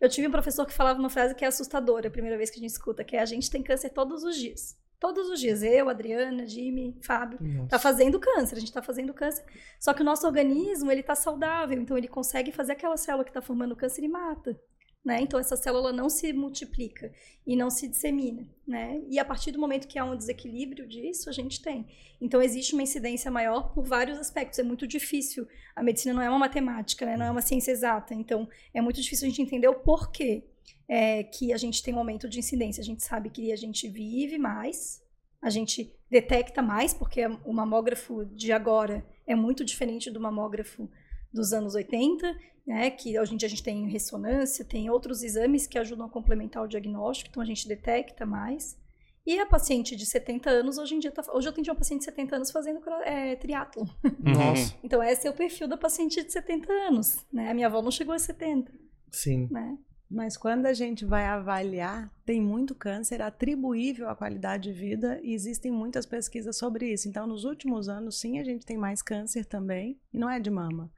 [0.00, 2.58] Eu tive um professor que falava uma frase que é assustadora, a primeira vez que
[2.58, 4.76] a gente escuta, que é a gente tem câncer todos os dias.
[4.98, 7.68] Todos os dias, eu, Adriana, Jimmy, Fábio, Nossa.
[7.68, 9.44] tá fazendo câncer, a gente tá fazendo câncer.
[9.78, 13.32] Só que o nosso organismo, ele tá saudável, então ele consegue fazer aquela célula que
[13.32, 14.58] tá formando câncer e mata.
[15.06, 15.20] Né?
[15.20, 17.12] Então essa célula não se multiplica
[17.46, 19.00] e não se dissemina, né?
[19.08, 21.86] E a partir do momento que há um desequilíbrio disso, a gente tem.
[22.20, 24.58] Então existe uma incidência maior por vários aspectos.
[24.58, 25.46] É muito difícil.
[25.76, 27.16] A medicina não é uma matemática, né?
[27.16, 28.14] Não é uma ciência exata.
[28.14, 30.42] Então é muito difícil a gente entender o porquê
[30.88, 32.80] é, que a gente tem um aumento de incidência.
[32.80, 35.00] A gente sabe que a gente vive mais,
[35.40, 40.90] a gente detecta mais, porque o mamógrafo de agora é muito diferente do mamógrafo
[41.32, 45.66] dos anos 80 né, que hoje em dia a gente tem ressonância, tem outros exames
[45.66, 48.76] que ajudam a complementar o diagnóstico, então a gente detecta mais.
[49.24, 52.00] E a paciente de 70 anos, hoje em dia, tá, hoje eu atendi uma paciente
[52.00, 53.84] de 70 anos fazendo é, triatlo.
[54.22, 54.76] Nossa.
[54.82, 57.50] então esse é o perfil da paciente de 70 anos, né?
[57.50, 58.72] A minha avó não chegou a 70.
[59.10, 59.48] Sim.
[59.50, 59.76] Né?
[60.08, 65.34] Mas quando a gente vai avaliar, tem muito câncer atribuível à qualidade de vida e
[65.34, 67.08] existem muitas pesquisas sobre isso.
[67.08, 70.50] Então, nos últimos anos, sim, a gente tem mais câncer também, e não é de
[70.50, 70.88] mama.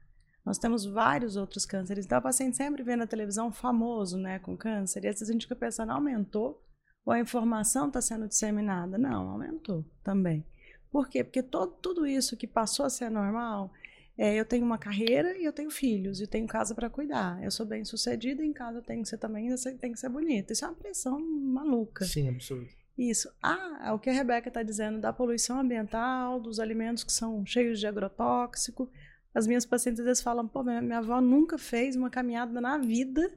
[0.49, 2.05] Nós temos vários outros cânceres.
[2.05, 5.31] Então, a paciente sempre vê na televisão famoso, né, com câncer, e às vezes a
[5.31, 6.65] gente fica pensando, aumentou?
[7.05, 8.97] Ou a informação está sendo disseminada?
[8.97, 10.43] Não, aumentou também.
[10.89, 11.23] Por quê?
[11.23, 13.71] Porque todo, tudo isso que passou a ser normal,
[14.17, 17.43] é, eu tenho uma carreira e eu tenho filhos, e tenho casa para cuidar.
[17.43, 20.51] Eu sou bem sucedida, em casa tem que ser também, tem que ser bonita.
[20.51, 22.05] Isso é uma pressão maluca.
[22.05, 22.67] Sim, absurdo.
[22.97, 23.31] Isso.
[23.39, 27.45] Ah, é o que a Rebeca está dizendo da poluição ambiental, dos alimentos que são
[27.45, 28.89] cheios de agrotóxico.
[29.33, 32.77] As minhas pacientes às vezes falam, pô, minha, minha avó nunca fez uma caminhada na
[32.77, 33.31] vida,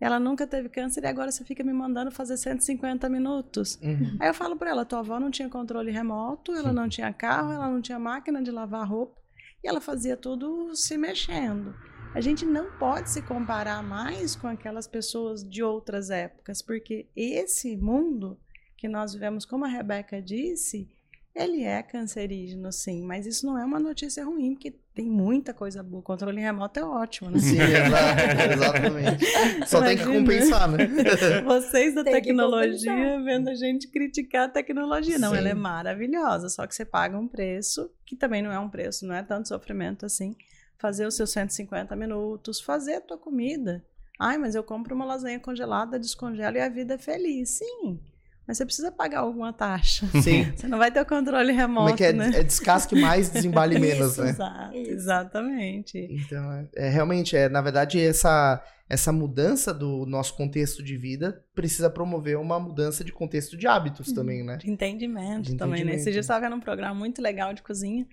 [0.00, 3.78] ela nunca teve câncer e agora você fica me mandando fazer 150 minutos.
[3.82, 4.16] Uhum.
[4.20, 7.52] Aí eu falo para ela, tua avó não tinha controle remoto, ela não tinha carro,
[7.52, 9.20] ela não tinha máquina de lavar roupa,
[9.64, 11.74] e ela fazia tudo se mexendo.
[12.14, 17.76] A gente não pode se comparar mais com aquelas pessoas de outras épocas, porque esse
[17.76, 18.38] mundo
[18.76, 20.90] que nós vivemos, como a Rebeca disse,
[21.34, 25.82] ele é cancerígeno, sim, mas isso não é uma notícia ruim, porque tem muita coisa
[25.82, 26.00] boa.
[26.00, 27.38] O controle remoto é ótimo, né?
[27.38, 29.26] Sim, exatamente.
[29.68, 30.88] Só Imagina, tem que compensar, né?
[31.44, 35.18] Vocês da tem tecnologia vendo a gente criticar a tecnologia.
[35.18, 35.36] Não, Sim.
[35.36, 39.06] ela é maravilhosa, só que você paga um preço, que também não é um preço,
[39.06, 40.34] não é tanto sofrimento assim.
[40.78, 43.84] Fazer os seus 150 minutos, fazer a tua comida.
[44.18, 47.50] Ai, mas eu compro uma lasanha congelada, descongelo e a vida é feliz.
[47.50, 48.00] Sim,
[48.46, 50.06] mas você precisa pagar alguma taxa.
[50.22, 50.52] Sim.
[50.56, 52.12] Você não vai ter o controle remoto, Como é que é?
[52.12, 52.30] né?
[52.34, 54.30] É descasque mais, desembale menos, Isso, né?
[54.30, 55.98] exato, exatamente.
[56.10, 61.44] Então, é, é, realmente, é, na verdade, essa, essa mudança do nosso contexto de vida
[61.54, 64.56] precisa promover uma mudança de contexto de hábitos também, né?
[64.58, 65.92] De entendimento, De também, né?
[65.92, 65.96] entendimento.
[66.00, 68.06] Esse dia eu estava vendo um programa muito legal de cozinha,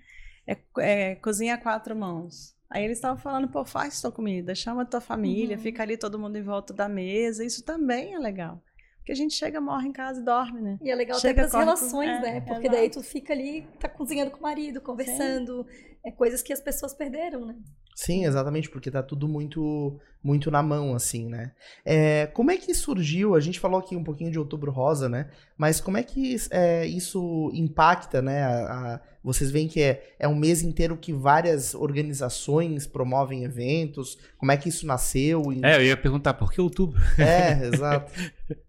[0.48, 2.54] é, é Cozinha a Quatro Mãos.
[2.70, 5.62] Aí eles estavam falando, pô, faz tua comida, chama tua família, Uhum.
[5.62, 8.64] fica ali todo mundo em volta da mesa, isso também é legal.
[9.04, 10.80] Porque a gente chega, morre em casa e dorme, né?
[10.82, 12.40] E é legal Chega, até para as corre com- relações, é, né?
[12.40, 12.72] Porque exato.
[12.72, 15.68] daí tu fica ali, tá cozinhando com o marido, conversando.
[16.06, 17.56] É coisas que as pessoas perderam, né?
[17.96, 21.52] Sim, exatamente, porque tá tudo muito muito na mão, assim, né?
[21.84, 23.36] É, como é que surgiu?
[23.36, 25.30] A gente falou aqui um pouquinho de Outubro Rosa, né?
[25.58, 28.42] Mas como é que é, isso impacta, né?
[28.44, 34.18] a- a- vocês veem que é, é um mês inteiro que várias organizações promovem eventos.
[34.38, 35.52] Como é que isso nasceu?
[35.52, 37.00] E- É, eu ia perguntar por que outubro?
[37.20, 38.12] é exato.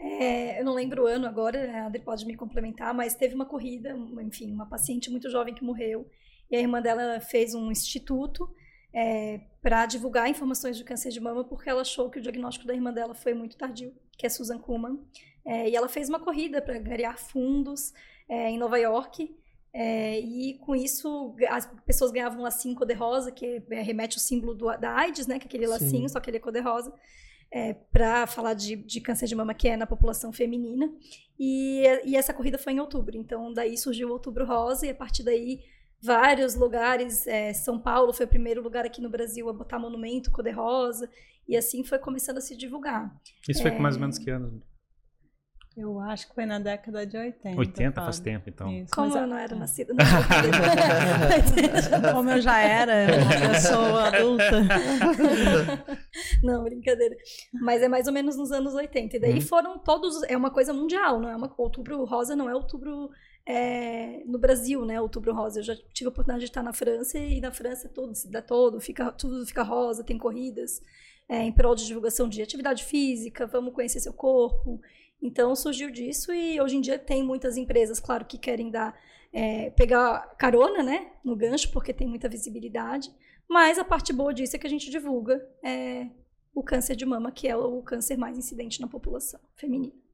[0.00, 3.44] É, eu não lembro o ano agora, a Adri pode me complementar, mas teve uma
[3.44, 6.06] corrida, enfim, uma paciente muito jovem que morreu.
[6.50, 8.48] E a irmã dela fez um instituto
[9.62, 12.92] para divulgar informações de câncer de mama, porque ela achou que o diagnóstico da irmã
[12.92, 14.98] dela foi muito tardio, que é Susan Kuhlman.
[15.44, 17.92] É, e ela fez uma corrida para ganhar fundos
[18.28, 19.34] é, em Nova York.
[19.72, 24.54] é, e com isso as pessoas ganhavam um lacinho cor-de-rosa, que é, remete ao símbolo
[24.54, 25.38] do- da AIDS, né?
[25.38, 25.72] Que é aquele Sim.
[25.72, 26.92] lacinho, só que ele é cor-de-rosa
[27.92, 30.92] para falar de, de câncer de mama que é na população feminina.
[31.38, 33.16] E, e essa corrida foi em outubro.
[33.16, 35.60] Então, daí surgiu o Outubro Rosa, e a partir daí,
[36.02, 37.26] vários lugares.
[37.26, 41.08] é, São Paulo foi o primeiro lugar aqui no Brasil a botar monumento cor-de-rosa.
[41.46, 43.10] E assim foi começando a se divulgar.
[43.48, 43.74] Isso foi É.
[43.74, 44.60] com mais ou menos que ano?
[45.76, 47.56] Eu acho que foi na década de 80.
[47.56, 48.68] 80 faz tempo, então.
[48.68, 49.94] Isso, Como eu a- não era nascida.
[49.94, 49.96] a-
[52.12, 54.50] Como eu já era uma pessoa adulta.
[56.42, 57.16] Não, brincadeira.
[57.62, 59.16] Mas é mais ou menos nos anos 80.
[59.16, 59.40] E daí Uhum.
[59.40, 60.22] foram todos.
[60.24, 61.52] É uma coisa mundial, não é uma.
[61.56, 63.10] Outubro Rosa não é outubro
[63.48, 65.00] é, no Brasil, né?
[65.00, 65.60] Outubro Rosa.
[65.60, 68.42] Eu já tive a oportunidade de estar na França e na França todo se dá
[68.42, 70.82] todo, fica, tudo fica rosa, tem corridas
[71.26, 74.80] é, em prol de divulgação de atividade física, vamos conhecer seu corpo.
[75.22, 78.94] Então surgiu disso e hoje em dia tem muitas empresas, claro, que querem dar.
[79.32, 83.10] é, pegar carona, né, no gancho, porque tem muita visibilidade.
[83.48, 86.08] Mas a parte boa disso é que a gente divulga é,
[86.54, 90.07] o câncer de mama, que é o câncer mais incidente na população feminina.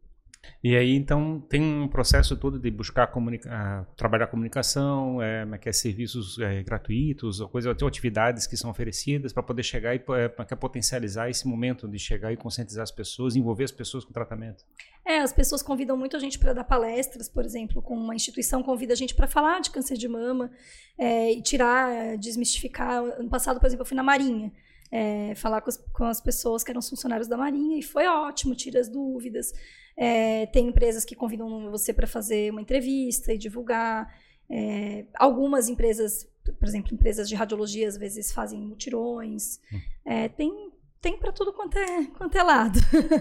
[0.62, 5.58] E aí, então, tem um processo todo de buscar comunica ah, trabalhar comunicação, é, é
[5.58, 9.94] que é, serviços é, gratuitos, ou coisa, ou atividades que são oferecidas para poder chegar
[9.94, 14.10] e é, potencializar esse momento de chegar e conscientizar as pessoas, envolver as pessoas com
[14.10, 14.64] o tratamento.
[15.04, 18.62] É, as pessoas convidam muito a gente para dar palestras, por exemplo, com uma instituição
[18.62, 20.50] convida a gente para falar de câncer de mama
[20.96, 23.02] é, e tirar, desmistificar.
[23.02, 24.50] Ano passado, por exemplo, eu fui na Marinha.
[24.94, 28.06] É, falar com as, com as pessoas que eram os funcionários da Marinha e foi
[28.06, 29.52] ótimo, tira as dúvidas.
[29.96, 34.08] É, tem empresas que convidam você para fazer uma entrevista e divulgar.
[34.48, 39.58] É, algumas empresas, por exemplo, empresas de radiologia, às vezes fazem mutirões.
[40.04, 42.78] É, tem tem para tudo quanto é, quanto é lado.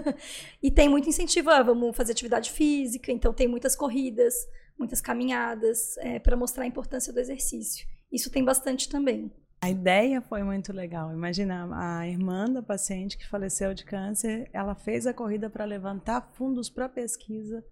[0.62, 4.36] e tem muito incentivo, ah, vamos fazer atividade física, então tem muitas corridas,
[4.80, 7.86] muitas caminhadas para mostrar a importância do exercício.
[8.10, 9.30] Isso tem bastante também.
[9.64, 11.14] A ideia foi muito legal.
[11.14, 16.20] Imagina, a irmã da paciente que faleceu de câncer, ela fez a corrida para levantar
[16.34, 17.64] fundos para pesquisa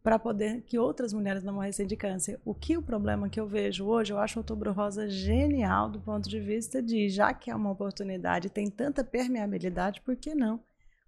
[0.00, 2.38] para poder que outras mulheres não morressem de câncer.
[2.44, 5.98] O que o problema que eu vejo hoje, eu acho o Outubro Rosa genial do
[5.98, 10.60] ponto de vista de, já que é uma oportunidade, tem tanta permeabilidade, por que não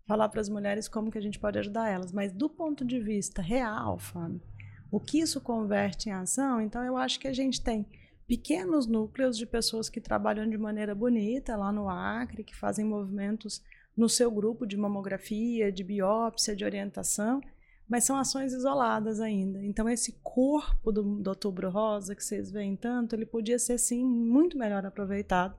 [0.08, 2.10] falar para as mulheres como que a gente pode ajudar elas?
[2.10, 4.42] Mas do ponto de vista real, Fábio,
[4.90, 7.86] o que isso converte em ação, então eu acho que a gente tem
[8.26, 13.62] pequenos núcleos de pessoas que trabalham de maneira bonita lá no Acre, que fazem movimentos
[13.96, 17.40] no seu grupo de mamografia, de biópsia, de orientação,
[17.88, 19.64] mas são ações isoladas ainda.
[19.64, 24.04] Então, esse corpo do, do Outubro Rosa que vocês veem tanto, ele podia ser, sim,
[24.04, 25.56] muito melhor aproveitado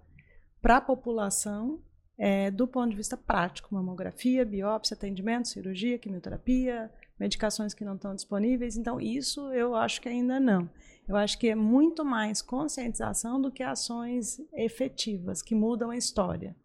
[0.62, 1.80] para a população
[2.18, 8.14] é, do ponto de vista prático, mamografia, biópsia, atendimento, cirurgia, quimioterapia, medicações que não estão
[8.16, 8.78] disponíveis.
[8.78, 10.70] Então, isso eu acho que ainda não.
[11.08, 16.56] Eu acho que é muito mais conscientização do que ações efetivas que mudam a história.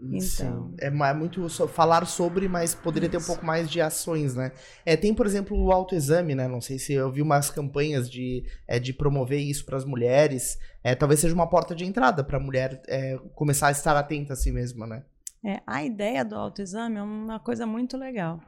[0.00, 0.74] Então.
[0.80, 4.52] É, é muito so, falar sobre, mas poderia ter um pouco mais de ações, né?
[4.86, 6.46] É, tem, por exemplo, o autoexame, né?
[6.46, 10.58] Não sei se eu vi umas campanhas de, é, de promover isso para as mulheres.
[10.84, 14.34] É, talvez seja uma porta de entrada para a mulher é, começar a estar atenta
[14.34, 15.02] a si mesma, né?
[15.44, 18.40] É, a ideia do autoexame é uma coisa muito legal.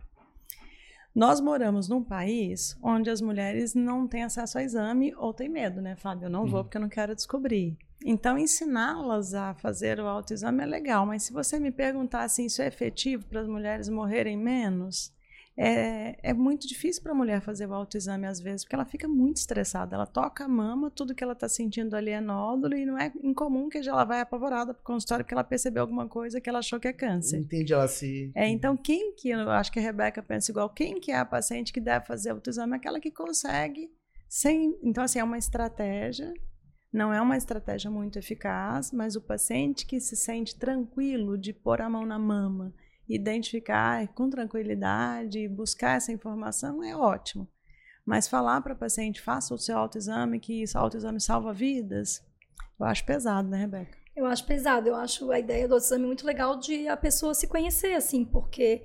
[1.14, 5.81] Nós moramos num país onde as mulheres não têm acesso ao exame ou têm medo,
[5.81, 6.27] né, Fábio?
[6.27, 7.77] Eu não vou porque eu não quero descobrir.
[8.05, 12.62] Então, ensiná-las a fazer o autoexame é legal, mas se você me perguntar assim, isso
[12.62, 15.12] é efetivo para as mulheres morrerem menos,
[15.57, 19.07] é, é muito difícil para a mulher fazer o autoexame às vezes, porque ela fica
[19.07, 19.95] muito estressada.
[19.95, 23.13] Ela toca a mama, tudo que ela está sentindo ali é nódulo, e não é
[23.23, 26.61] incomum que ela vai apavorada para o consultório porque ela percebeu alguma coisa que ela
[26.61, 27.39] achou que é câncer.
[27.39, 27.73] Entende?
[27.73, 28.31] Ela se.
[28.35, 31.25] É, então, quem que, eu acho que a Rebeca pensa igual, quem que é a
[31.25, 32.77] paciente que deve fazer autoexame?
[32.77, 33.91] Aquela que consegue,
[34.29, 34.79] sem.
[34.83, 36.33] Então, assim, é uma estratégia
[36.93, 41.81] não é uma estratégia muito eficaz, mas o paciente que se sente tranquilo de pôr
[41.81, 42.75] a mão na mama,
[43.14, 47.49] identificar com tranquilidade, buscar essa informação é ótimo.
[48.05, 52.23] Mas falar para o paciente, faça o seu autoexame, que o autoexame salva vidas,
[52.79, 53.99] eu acho pesado, né, Rebeca?
[54.16, 54.88] Eu acho pesado.
[54.88, 58.85] Eu acho a ideia do autoexame muito legal de a pessoa se conhecer, assim, porque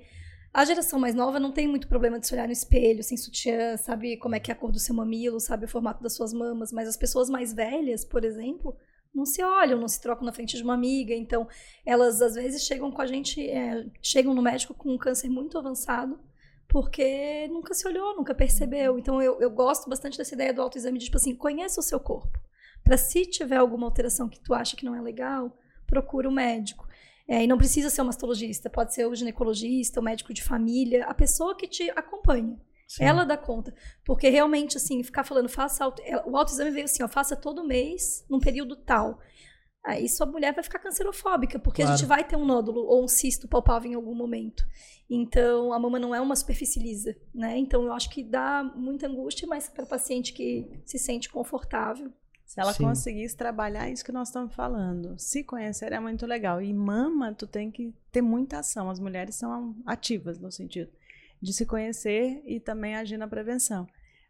[0.52, 3.76] a geração mais nova não tem muito problema de se olhar no espelho, sem sutiã,
[3.76, 6.32] sabe como é que é a cor do seu mamilo, sabe o formato das suas
[6.32, 8.76] mamas, mas as pessoas mais velhas, por exemplo,
[9.16, 11.48] não se olham, não se trocam na frente de uma amiga, então
[11.84, 15.56] elas às vezes chegam com a gente, é, chegam no médico com um câncer muito
[15.56, 16.20] avançado,
[16.68, 18.98] porque nunca se olhou, nunca percebeu.
[18.98, 21.98] Então eu, eu gosto bastante dessa ideia do autoexame de tipo assim, conheça o seu
[21.98, 22.38] corpo.
[22.84, 26.86] Para se tiver alguma alteração que tu acha que não é legal, procura o médico.
[27.26, 31.06] É, e não precisa ser o mastologista, pode ser o ginecologista, o médico de família,
[31.06, 32.56] a pessoa que te acompanha.
[32.86, 33.04] Sim.
[33.04, 33.74] Ela dá conta.
[34.04, 37.66] Porque realmente, assim, ficar falando, faça auto, é, o autoexame veio assim, ó, faça todo
[37.66, 39.18] mês, num período tal.
[39.84, 41.94] Aí sua mulher vai ficar cancerofóbica, porque claro.
[41.94, 44.64] a gente vai ter um nódulo ou um cisto palpável em algum momento.
[45.08, 47.56] Então, a mama não é uma superfície lisa, né?
[47.56, 52.12] Então, eu acho que dá muita angústia, mas para paciente que se sente confortável,
[52.44, 52.84] se ela Sim.
[52.84, 56.60] conseguisse trabalhar isso que nós estamos falando, se conhecer é muito legal.
[56.60, 58.90] E mama, tu tem que ter muita ação.
[58.90, 60.90] As mulheres são ativas no sentido
[61.40, 63.86] de se conhecer e também agir na prevenção.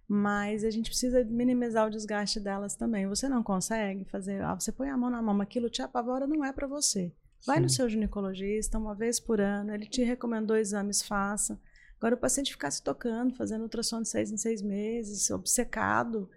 [0.09, 3.09] Mas a gente precisa minimizar o desgaste delas também.
[3.09, 6.45] Você não consegue fazer, ah, você põe a mão na mama, aquilo te apavora, não
[6.45, 7.13] é para você.
[7.45, 7.63] Vai Sim.
[7.63, 11.61] no seu ginecologista uma vez por ano, ele te recomendou exames, faça.
[11.99, 16.29] Agora o paciente ficar se tocando, fazendo ultrassom de seis em seis meses, obcecado,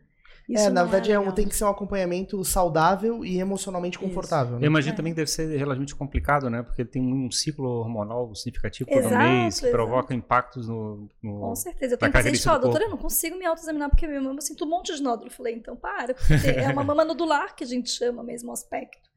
[0.50, 4.58] isso é, na verdade é um, tem que ser um acompanhamento saudável e emocionalmente confortável.
[4.58, 4.66] Né?
[4.66, 4.98] Eu imagino é.
[4.98, 6.64] também que deve ser relativamente complicado, né?
[6.64, 9.72] Porque tem um ciclo hormonal significativo por um mês que exato.
[9.72, 11.94] provoca impactos no, no Com certeza.
[11.94, 14.66] Eu tenho que fala, doutora, eu não consigo me autoexaminar porque minha mama eu sinto
[14.66, 15.28] um monte de nódulo.
[15.28, 19.08] Eu falei, então para, é uma mama nodular que a gente chama mesmo o aspecto.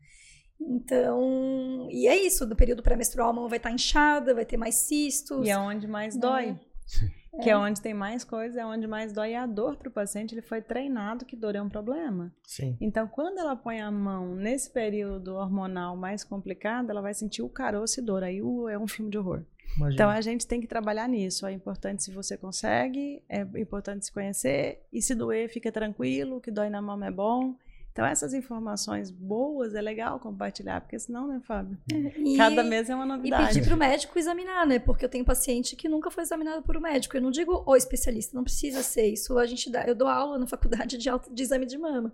[0.61, 4.75] Então, e é isso, do período pré-menstrual a mama vai estar inchada, vai ter mais
[4.75, 5.47] cistos.
[5.47, 6.53] E é onde mais dói.
[6.53, 6.61] Né?
[7.41, 7.53] Que é.
[7.53, 10.35] é onde tem mais coisa, é onde mais dói a dor para o paciente.
[10.35, 12.31] Ele foi treinado que dor é um problema.
[12.45, 12.77] Sim.
[12.81, 17.49] Então, quando ela põe a mão nesse período hormonal mais complicado, ela vai sentir o
[17.49, 18.23] caroço e dor.
[18.23, 19.43] Aí uh, é um filme de horror.
[19.77, 19.95] Imagina.
[19.95, 21.47] Então, a gente tem que trabalhar nisso.
[21.47, 24.83] É importante se você consegue, é importante se conhecer.
[24.93, 27.55] E se doer, fica tranquilo, que dói na mão é bom.
[27.93, 31.77] Então, essas informações boas é legal compartilhar, porque senão, né, Fábio?
[31.93, 33.45] É, e, Cada mês é uma novidade.
[33.45, 34.79] E pedir para o médico examinar, né?
[34.79, 37.15] Porque eu tenho paciente que nunca foi examinado por um médico.
[37.15, 39.39] Eu não digo o especialista, não precisa ser isso.
[39.39, 42.11] A gente dá, eu dou aula na faculdade de, auto, de exame de mama.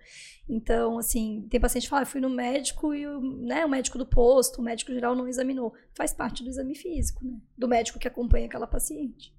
[0.49, 3.99] Então, assim, tem paciente que fala, ah, fui no médico e o, né, o médico
[3.99, 5.73] do posto, o médico geral não examinou.
[5.95, 7.39] Faz parte do exame físico, né?
[7.57, 9.33] Do médico que acompanha aquela paciente.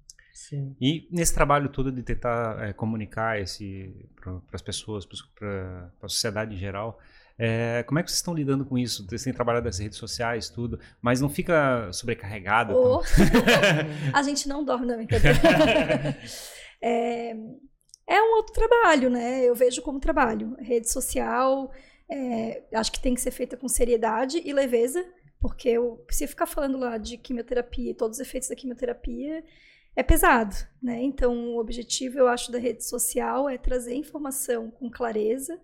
[0.48, 0.74] Sim.
[0.80, 6.54] E nesse trabalho todo de tentar é, comunicar esse para as pessoas, para a sociedade
[6.54, 6.98] em geral,
[7.38, 9.06] é, como é que vocês estão lidando com isso?
[9.06, 12.74] Vocês têm trabalhado nas redes sociais, tudo, mas não fica sobrecarregada?
[12.74, 13.02] Oh.
[14.14, 15.32] a gente não dorme, não, entendeu?
[16.80, 17.32] é,
[18.06, 19.44] é um outro trabalho, né?
[19.44, 20.56] Eu vejo como trabalho.
[20.58, 21.70] Rede social,
[22.10, 25.04] é, acho que tem que ser feita com seriedade e leveza,
[25.38, 29.44] porque eu, se ficar falando lá de quimioterapia e todos os efeitos da quimioterapia,
[29.96, 31.02] é pesado, né?
[31.02, 35.60] Então, o objetivo, eu acho, da rede social é trazer informação com clareza,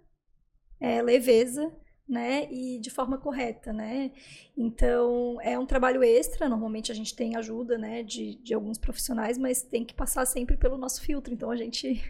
[0.81, 1.73] é, leveza,
[2.09, 2.49] né?
[2.51, 4.13] E de forma correta, né?
[4.57, 6.49] Então, é um trabalho extra.
[6.49, 8.03] Normalmente a gente tem ajuda, né?
[8.03, 11.33] De, de alguns profissionais, mas tem que passar sempre pelo nosso filtro.
[11.33, 12.01] Então, a gente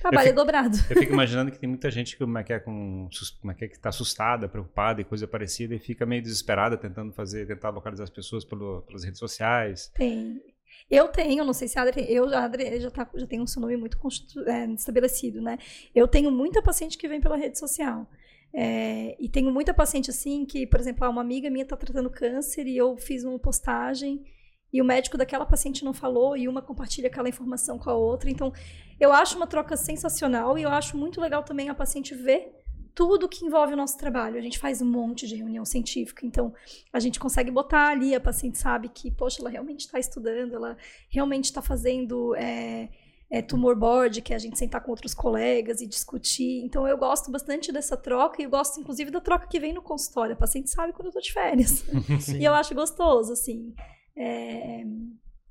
[0.00, 0.76] trabalha fico, dobrado.
[0.90, 3.08] Eu fico imaginando que tem muita gente que, como é que, é, com,
[3.40, 6.76] como é que, é que tá assustada, preocupada e coisa parecida e fica meio desesperada
[6.76, 9.90] tentando fazer, tentar localizar as pessoas pelo, pelas redes sociais.
[9.94, 10.42] Tem.
[10.90, 13.46] Eu tenho, não sei se a Adri, eu, a Adri já, tá, já tem um
[13.46, 13.98] seu nome muito
[14.46, 15.58] é, estabelecido, né?
[15.94, 18.06] Eu tenho muita paciente que vem pela rede social.
[18.52, 22.66] É, e tenho muita paciente assim que, por exemplo, uma amiga minha está tratando câncer
[22.66, 24.24] e eu fiz uma postagem
[24.72, 28.30] e o médico daquela paciente não falou e uma compartilha aquela informação com a outra.
[28.30, 28.52] Então,
[29.00, 32.63] eu acho uma troca sensacional e eu acho muito legal também a paciente ver
[32.94, 34.38] tudo que envolve o nosso trabalho.
[34.38, 36.54] A gente faz um monte de reunião científica, então
[36.92, 40.76] a gente consegue botar ali, a paciente sabe que, poxa, ela realmente está estudando, ela
[41.08, 42.88] realmente está fazendo é,
[43.28, 46.62] é, tumor board, que é a gente sentar com outros colegas e discutir.
[46.64, 49.82] Então eu gosto bastante dessa troca e eu gosto, inclusive, da troca que vem no
[49.82, 50.34] consultório.
[50.34, 51.84] A paciente sabe quando eu estou de férias.
[52.38, 53.74] e eu acho gostoso, assim.
[54.16, 54.84] É,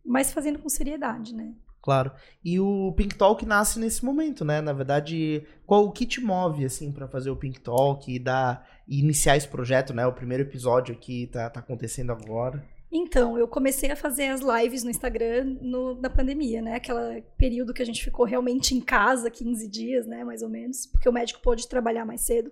[0.06, 1.54] mas fazendo com seriedade, né?
[1.84, 2.14] Claro.
[2.42, 4.62] E o Pink Talk nasce nesse momento, né?
[4.62, 8.66] Na verdade, qual o que te move, assim, para fazer o Pink Talk e, dar,
[8.88, 10.08] e iniciar esse projeto, né?
[10.08, 12.66] O primeiro episódio aqui tá, tá acontecendo agora.
[12.90, 16.76] Então, eu comecei a fazer as lives no Instagram no, na pandemia, né?
[16.76, 20.24] Aquela período que a gente ficou realmente em casa, 15 dias, né?
[20.24, 22.50] Mais ou menos, porque o médico pôde trabalhar mais cedo.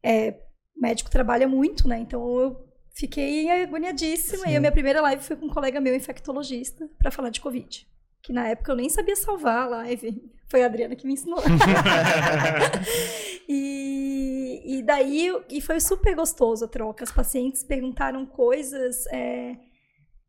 [0.00, 0.30] É,
[0.76, 1.98] o médico trabalha muito, né?
[1.98, 4.44] Então eu fiquei agoniadíssima.
[4.44, 4.52] Sim.
[4.52, 7.92] E a minha primeira live foi com um colega meu, infectologista, para falar de Covid
[8.24, 10.32] que na época eu nem sabia salvar a live.
[10.48, 11.40] Foi a Adriana que me ensinou.
[13.46, 17.04] e, e daí, e foi super gostoso a troca.
[17.04, 19.56] As pacientes perguntaram coisas é,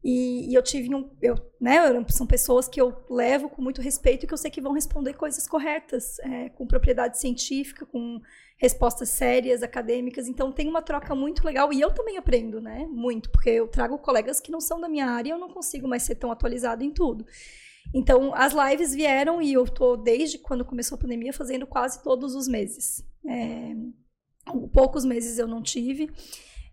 [0.04, 1.78] e, e, eu tive um, eu, né,
[2.10, 5.14] são pessoas que eu levo com muito respeito e que eu sei que vão responder
[5.14, 8.20] coisas corretas, é, com propriedade científica, com
[8.58, 10.28] respostas sérias, acadêmicas.
[10.28, 12.86] Então tem uma troca muito legal e eu também aprendo, né?
[12.90, 15.88] Muito, porque eu trago colegas que não são da minha área e eu não consigo
[15.88, 17.26] mais ser tão atualizado em tudo.
[17.94, 22.36] Então, as lives vieram e eu tô, desde quando começou a pandemia, fazendo quase todos
[22.36, 23.04] os meses.
[23.28, 23.76] É,
[24.74, 26.12] poucos meses eu não tive.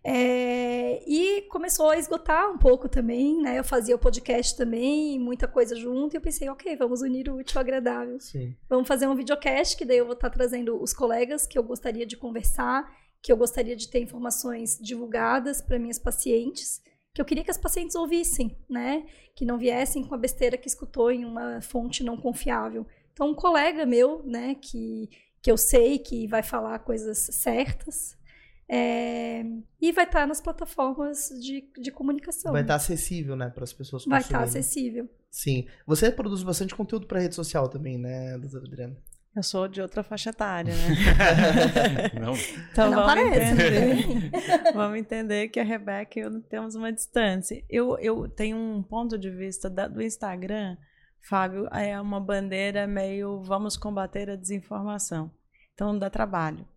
[0.05, 3.57] É, e começou a esgotar um pouco também, né?
[3.57, 7.37] Eu fazia o podcast também, muita coisa junto, e eu pensei, ok, vamos unir o
[7.37, 8.19] útil ao agradável.
[8.19, 8.53] Sim.
[8.67, 12.05] Vamos fazer um videocast, que daí eu vou estar trazendo os colegas que eu gostaria
[12.05, 12.85] de conversar,
[13.21, 16.81] que eu gostaria de ter informações divulgadas para minhas pacientes
[17.13, 19.05] que eu queria que as pacientes ouvissem, né?
[19.35, 22.87] Que não viessem com a besteira que escutou em uma fonte não confiável.
[23.13, 25.07] Então, um colega meu, né, que,
[25.39, 28.17] que eu sei que vai falar coisas certas,
[28.67, 29.45] é,
[29.79, 32.51] e vai estar nas plataformas de, de comunicação.
[32.51, 35.07] Vai estar acessível, né, para as pessoas Vai estar acessível.
[35.29, 35.67] Sim.
[35.85, 38.97] Você produz bastante conteúdo para rede social também, né, doutora Adriana?
[39.35, 42.11] Eu sou de outra faixa etária, né?
[42.21, 42.33] Não.
[42.71, 43.53] Então Não vamos parece.
[43.53, 44.31] entender.
[44.73, 47.63] vamos entender que a Rebeca e eu temos uma distância.
[47.67, 50.77] Eu, eu tenho um ponto de vista da, do Instagram,
[51.27, 55.31] Fábio, é uma bandeira meio vamos combater a desinformação.
[55.73, 56.67] Então dá trabalho.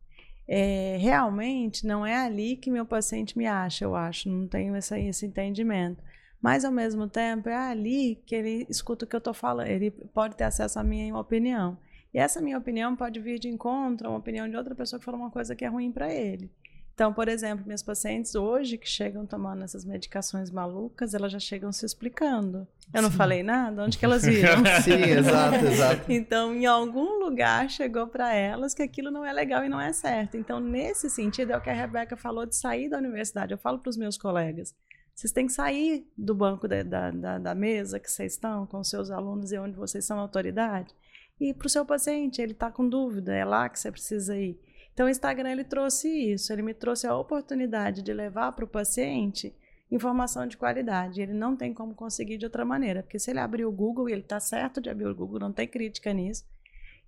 [0.48, 4.98] É, realmente não é ali que meu paciente me acha, eu acho, não tenho esse,
[5.00, 6.02] esse entendimento.
[6.40, 9.90] Mas ao mesmo tempo é ali que ele escuta o que eu estou falando, ele
[9.90, 11.76] pode ter acesso à minha opinião.
[12.16, 15.04] E essa minha opinião pode vir de encontro a uma opinião de outra pessoa que
[15.04, 16.50] falou uma coisa que é ruim para ele.
[16.94, 21.70] Então, por exemplo, minhas pacientes hoje que chegam tomando essas medicações malucas, elas já chegam
[21.72, 22.66] se explicando.
[22.90, 24.64] Eu não falei nada, onde que elas viram?
[24.82, 26.10] Sim, exato, exato.
[26.10, 29.92] Então, em algum lugar chegou para elas que aquilo não é legal e não é
[29.92, 30.38] certo.
[30.38, 33.52] Então, nesse sentido, é o que a Rebeca falou de sair da universidade.
[33.52, 34.74] Eu falo para os meus colegas:
[35.14, 39.10] vocês têm que sair do banco da, da, da mesa que vocês estão com seus
[39.10, 40.94] alunos e onde vocês são autoridade
[41.40, 44.58] e para o seu paciente, ele está com dúvida, é lá que você precisa ir.
[44.92, 48.68] Então, o Instagram ele trouxe isso, ele me trouxe a oportunidade de levar para o
[48.68, 49.54] paciente
[49.90, 51.20] informação de qualidade.
[51.20, 54.12] Ele não tem como conseguir de outra maneira, porque se ele abrir o Google, e
[54.12, 56.44] ele está certo de abrir o Google, não tem crítica nisso,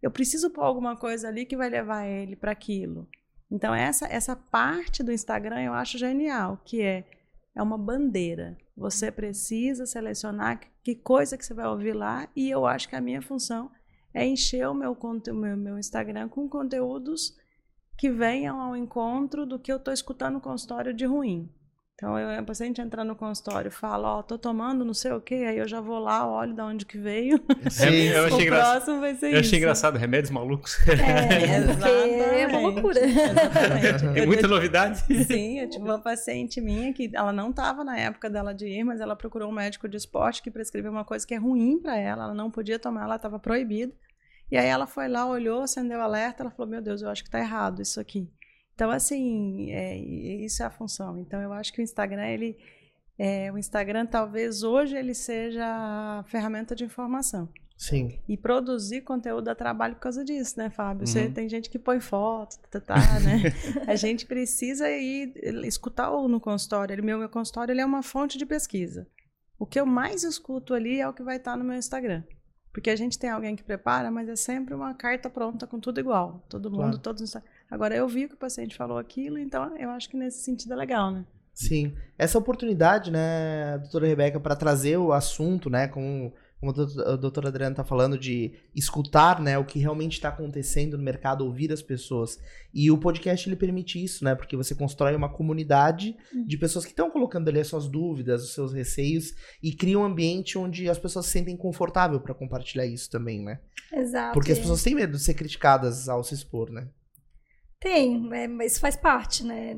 [0.03, 3.09] eu preciso pôr alguma coisa ali que vai levar ele para aquilo.
[3.51, 7.05] Então, essa, essa parte do Instagram eu acho genial, que é,
[7.55, 8.57] é uma bandeira.
[8.77, 13.01] Você precisa selecionar que coisa que você vai ouvir lá, e eu acho que a
[13.01, 13.71] minha função
[14.13, 14.97] é encher o meu,
[15.35, 17.37] meu, meu Instagram com conteúdos
[17.97, 21.53] que venham ao encontro do que eu estou escutando no consultório de ruim.
[21.99, 25.11] Então, eu, a paciente entra no consultório e fala, ó, oh, tô tomando não sei
[25.11, 27.43] o quê, aí eu já vou lá, olho de onde que veio.
[27.69, 28.61] Sim, eu achei o engra...
[28.61, 29.41] próximo vai ser eu isso.
[29.41, 30.77] achei engraçado, remédios malucos.
[30.87, 31.57] É,
[32.43, 33.01] é uma loucura.
[33.05, 34.15] Exatamente.
[34.15, 35.03] Tem muita novidade.
[35.27, 38.85] Sim, eu tive uma paciente minha que ela não estava na época dela de ir,
[38.85, 41.99] mas ela procurou um médico de esporte que prescreveu uma coisa que é ruim para
[41.99, 43.93] ela, ela não podia tomar, ela estava proibida.
[44.53, 47.25] E aí ela foi lá, olhou, acendeu o alerta, ela falou: Meu Deus, eu acho
[47.25, 48.31] que está errado isso aqui.
[48.79, 51.19] Então, assim, é, isso é a função.
[51.19, 52.57] Então, eu acho que o Instagram, ele.
[53.19, 57.49] É, o Instagram, talvez hoje, ele seja a ferramenta de informação.
[57.77, 58.21] Sim.
[58.29, 61.09] E produzir conteúdo dá trabalho por causa disso, né, Fábio?
[61.09, 61.33] Você Uhum.
[61.33, 63.43] tem gente que põe foto, tá, tá, né?
[63.91, 65.33] a gente precisa ir
[65.65, 66.93] escutar o no consultório.
[66.95, 69.09] Ele, meu, meu consultório ele é uma fonte de pesquisa.
[69.59, 72.23] O que eu mais escuto ali é o que vai estar no meu Instagram.
[72.73, 75.99] Porque a gente tem alguém que prepara, mas é sempre uma carta pronta com tudo
[75.99, 76.45] igual.
[76.49, 76.99] Todo mundo, Claro.
[76.99, 77.35] todos.
[77.71, 80.77] Agora eu vi que o paciente falou aquilo, então eu acho que nesse sentido é
[80.77, 81.25] legal, né?
[81.53, 81.93] Sim.
[82.17, 87.17] Essa oportunidade, né, doutora Rebeca, para trazer o assunto, né, como, como a doutor- a
[87.17, 91.73] doutora Adriana tá falando, de escutar, né, o que realmente está acontecendo no mercado, ouvir
[91.73, 92.39] as pessoas.
[92.73, 96.17] E o podcast, ele permite isso, né, porque você constrói uma comunidade
[96.47, 100.05] de pessoas que estão colocando ali as suas dúvidas, os seus receios, e cria um
[100.05, 103.59] ambiente onde as pessoas se sentem confortável para compartilhar isso também, né?
[103.93, 104.33] Exato.
[104.35, 106.87] Porque as pessoas têm medo de ser criticadas ao se expor, né?
[107.81, 109.75] Tem, é, mas faz parte, né?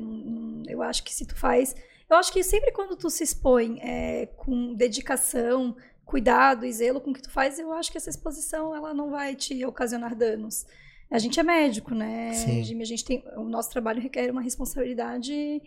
[0.67, 1.75] Eu acho que se tu faz.
[2.09, 7.11] Eu acho que sempre quando tu se expõe é, com dedicação, cuidado e zelo com
[7.11, 10.65] o que tu faz, eu acho que essa exposição ela não vai te ocasionar danos.
[11.09, 12.63] A gente é médico, né, Sim.
[12.63, 12.83] Jimmy?
[12.83, 15.61] A gente tem, o nosso trabalho requer uma responsabilidade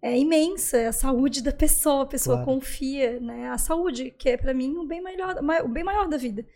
[0.00, 2.52] é imensa, a saúde da pessoa, a pessoa Claro.
[2.52, 3.50] confia, né?
[3.50, 6.46] A saúde, que é para mim o bem maior, ma- o bem maior da vida.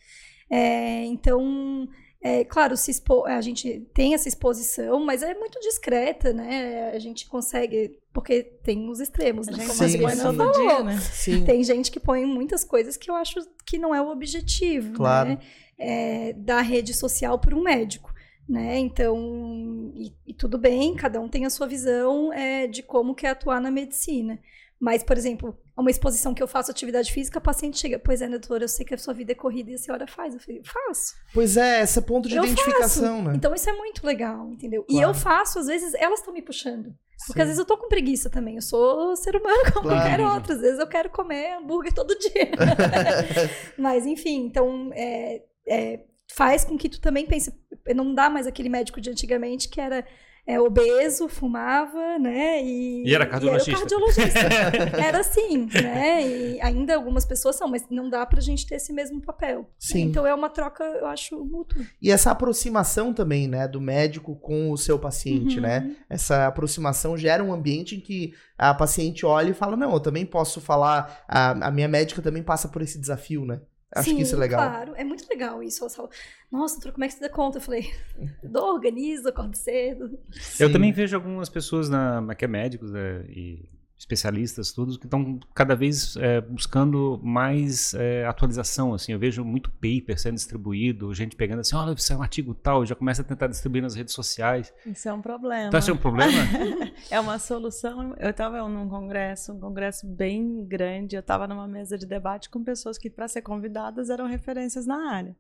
[0.51, 1.89] É, então,
[2.23, 6.93] é, claro, se expo- a gente tem essa exposição, mas é muito discreta, né?
[6.95, 9.59] A gente consegue, porque tem os extremos, A né?
[9.59, 10.37] gente Como Sim, a sim.
[10.37, 10.53] Falou.
[10.53, 10.99] dia, né?
[11.01, 11.45] Sim.
[11.45, 15.31] Tem gente que põe muitas coisas que eu acho que não é o objetivo, Claro.
[15.31, 15.39] né?
[15.79, 18.13] É, da rede social para um médico,
[18.49, 18.79] né?
[18.79, 23.31] Então, e, e tudo bem, cada um tem a sua visão é, de como quer
[23.31, 24.39] atuar na medicina.
[24.83, 28.29] Mas, por exemplo, uma exposição que eu faço atividade física, a paciente chega, pois é,
[28.29, 30.35] doutora, eu sei que a sua vida é corrida e a senhora faz.
[30.35, 31.15] Eu falei, faço.
[31.33, 33.35] Pois é, esse ponto de Eu identificação, né?
[33.37, 34.85] Então isso é muito legal, entendeu?
[34.89, 35.11] E Claro.
[35.11, 36.93] eu faço, às vezes, elas estão me puxando.
[37.29, 37.43] Porque Sim.
[37.43, 38.57] às vezes eu tô com preguiça também.
[38.57, 40.01] Eu sou ser humano como Claro.
[40.01, 40.53] qualquer outro.
[40.55, 42.51] Às vezes eu quero comer hambúrguer todo dia.
[43.79, 46.01] Mas, enfim, então é, é,
[46.35, 47.53] faz com que tu também pense.
[47.95, 50.05] Não dá mais aquele médico de antigamente que era
[50.47, 52.63] é, obeso, fumava, né?
[52.63, 53.79] E, E era cardiologista.
[53.79, 54.39] cardiologista.
[55.01, 56.27] era assim, né?
[56.27, 59.71] E ainda algumas pessoas são, mas não dá pra gente ter esse mesmo papel.
[59.79, 60.03] Sim.
[60.03, 61.85] Então é uma troca, eu acho, mútua.
[62.01, 65.63] E essa aproximação também, né, do médico com o seu paciente, Uhum.
[65.63, 65.97] né?
[66.11, 70.27] Essa aproximação gera um ambiente em que a paciente olha e fala, não, eu também
[70.27, 73.61] posso falar, a, a minha médica também passa por esse desafio, né?
[73.95, 74.61] Acho Sim, que isso é legal.
[74.61, 75.85] Claro, é muito legal isso.
[75.85, 76.09] Ela
[76.51, 77.59] nossa, doutora, como é que você dá conta?
[77.59, 77.93] Eu falei,
[78.43, 80.19] dou, organizo, acordo cedo.
[80.59, 80.73] Eu Sim.
[80.73, 83.69] também vejo algumas pessoas na, que é médicos né, e
[84.03, 89.71] especialistas todos que estão cada vez é, buscando mais é, atualização assim eu vejo muito
[89.71, 93.25] paper sendo distribuído gente pegando assim olha isso é um artigo tal já começa a
[93.25, 95.69] tentar distribuir nas redes sociais Isso é um problema.
[95.69, 96.33] então esse é um problema
[97.11, 98.15] É uma solução.
[98.19, 101.17] Eu estava num congresso, um congresso bem grande.
[101.17, 105.11] Eu estava numa mesa de debate com pessoas que, para ser convidadas, eram referências na
[105.11, 105.37] área.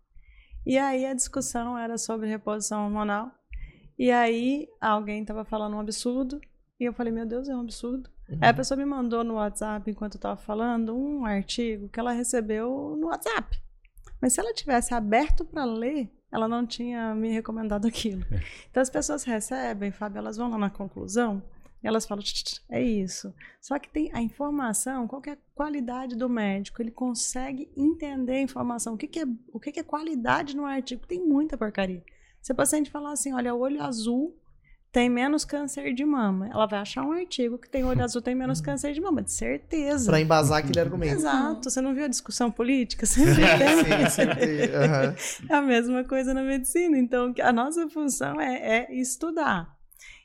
[0.65, 3.31] E aí a discussão era sobre reposição hormonal.
[3.99, 6.41] E aí alguém estava falando um absurdo.
[6.79, 8.11] E eu falei, meu Deus, é um absurdo.
[8.41, 12.13] Aí a pessoa me mandou no WhatsApp, enquanto eu estava falando, um artigo que ela
[12.13, 13.61] recebeu no WhatsApp.
[14.21, 18.25] Mas se ela tivesse aberto para ler, ela não tinha me recomendado aquilo.
[18.71, 21.43] Então as pessoas recebem, Fábio, elas vão lá na conclusão
[21.83, 23.35] e elas falam, "Tch, tch, é isso.
[23.61, 26.81] Só que tem a informação, qual que é a qualidade do médico?
[26.81, 28.95] Ele consegue entender a informação.
[28.95, 31.07] O que, que, é, o que, que é qualidade no artigo?
[31.07, 32.03] Tem muita porcaria.
[32.41, 34.37] Se a paciente falar assim, olha, olho azul
[34.93, 38.35] tem menos câncer de mama, ela vai achar um artigo que tem olho azul tem
[38.35, 40.11] menos câncer de mama, de certeza.
[40.11, 41.15] Pra embasar aquele argumento.
[41.15, 41.71] Exato.
[41.71, 43.07] Você não viu a discussão política?
[43.07, 43.79] Sempre tem.
[43.79, 44.71] Sim, sempre.
[44.77, 45.15] aham.
[45.49, 46.99] É a mesma coisa na medicina.
[46.99, 49.75] Então, a nossa função é, é estudar.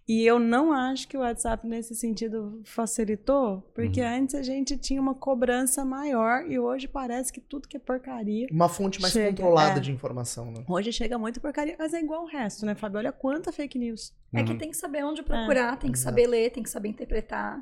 [0.07, 4.07] E eu não acho que o WhatsApp, nesse sentido, facilitou, porque Uhum.
[4.07, 8.47] antes a gente tinha uma cobrança maior e hoje parece que tudo que é porcaria.
[8.49, 9.81] Uma fonte mais Chega, controlada é.
[9.81, 10.63] de informação, né?
[10.67, 12.99] Hoje chega muita porcaria, mas é igual o resto, né, Fábio?
[12.99, 14.13] Olha quanta fake news.
[14.33, 14.57] É que Uhum.
[14.57, 16.15] tem que saber onde procurar, tem que Exato.
[16.15, 17.61] saber ler, tem que saber interpretar.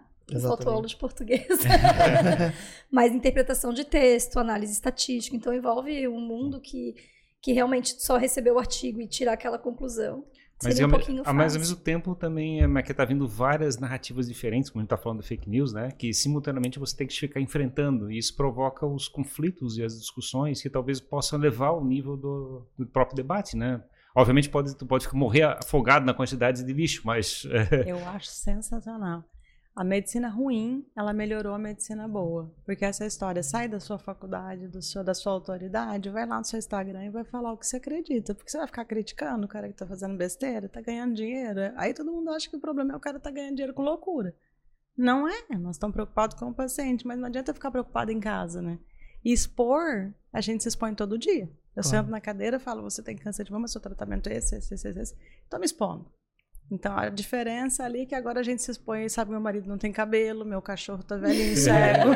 [0.66, 1.48] Aula de português.
[2.92, 5.36] Mas interpretação de texto, análise estatística.
[5.36, 6.96] Então envolve um mundo que,
[7.42, 10.26] que realmente só recebeu o artigo e tirar aquela conclusão.
[10.64, 11.60] Mas, Seria um ao, pouquinho ah, mas ao fácil.
[11.60, 15.22] mesmo tempo também é que tá vindo várias narrativas diferentes, como a gente tá falando
[15.22, 15.92] de fake news, né?
[15.92, 18.10] Que simultaneamente você tem que ficar enfrentando.
[18.10, 22.66] E isso provoca os conflitos e as discussões que talvez possam levar ao nível do,
[22.78, 23.84] do próprio debate, né?
[24.16, 29.26] Obviamente pode, tu pode morrer afogado na quantidade de lixo, mas é, Eu acho sensacional.
[29.76, 32.50] A medicina ruim, ela melhorou a medicina boa.
[32.66, 36.46] Porque essa história, sai da sua faculdade, do seu, da sua autoridade, vai lá no
[36.46, 38.34] seu Instagram e vai falar o que você acredita.
[38.34, 41.60] Porque você vai ficar criticando o cara que tá fazendo besteira, tá ganhando dinheiro.
[41.76, 44.34] Aí todo mundo acha que o problema é o cara tá ganhando dinheiro com loucura.
[44.98, 48.62] Não é, nós estamos preocupados com o paciente, mas não adianta ficar preocupado em casa,
[48.62, 48.80] né?
[49.26, 51.50] E expor, a gente se expõe todo dia.
[51.76, 51.90] Eu Claro.
[51.90, 54.74] sento na cadeira e falo, você tem câncer de mama, seu tratamento é esse, esse,
[54.74, 55.16] esse, esse, esse.
[55.50, 56.10] Tô me expondo.
[56.70, 59.78] Então, a diferença ali é que agora a gente se expõe, sabe, meu marido não
[59.78, 62.10] tem cabelo, meu cachorro tá velhinho, cego.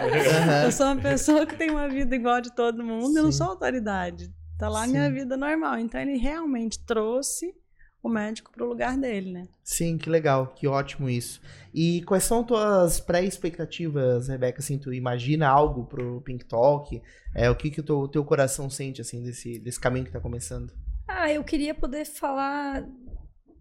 [0.66, 3.32] Eu sou uma pessoa que tem uma vida igual a de todo mundo, eu não
[3.32, 3.38] Sim.
[3.38, 4.34] sou autoridade.
[4.58, 4.92] Tá lá a Sim.
[4.92, 5.78] minha vida normal.
[5.78, 7.54] Então, ele realmente trouxe
[8.02, 9.48] o médico pro lugar dele, né?
[9.64, 11.42] Sim, que legal, que ótimo isso.
[11.74, 14.60] E quais são tuas pré-expectativas, Rebeca?
[14.60, 17.02] Assim, tu imagina algo pro Pink Talk?
[17.36, 20.20] É, o que que o teu, teu coração sente, assim, desse, desse caminho que tá
[20.20, 20.74] começando?
[21.08, 22.86] Ah, eu queria poder falar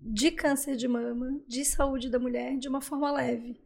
[0.00, 3.60] de câncer de mama, de saúde da mulher, de uma forma leve.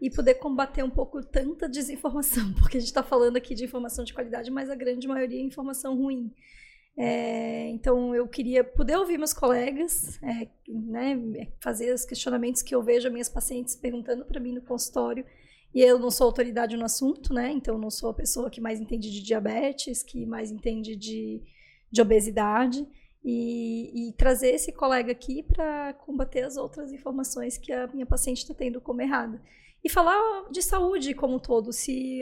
[0.00, 4.04] E poder combater um pouco tanta desinformação, porque a gente está falando aqui de informação
[4.04, 6.32] de qualidade, mas a grande maioria é informação ruim.
[7.00, 12.82] É, então eu queria poder ouvir meus colegas, é, né, fazer os questionamentos que eu
[12.82, 15.24] vejo as minhas pacientes perguntando para mim no consultório
[15.72, 17.52] E eu não sou autoridade no assunto, né?
[17.52, 21.40] Então, eu não sou a pessoa que mais entende de diabetes, que mais entende de,
[21.90, 22.84] de obesidade.
[23.24, 28.38] E, e trazer esse colega aqui para combater as outras informações que a minha paciente
[28.38, 29.42] está tendo como errada.
[29.82, 31.72] E falar de saúde como um todo.
[31.72, 32.20] Se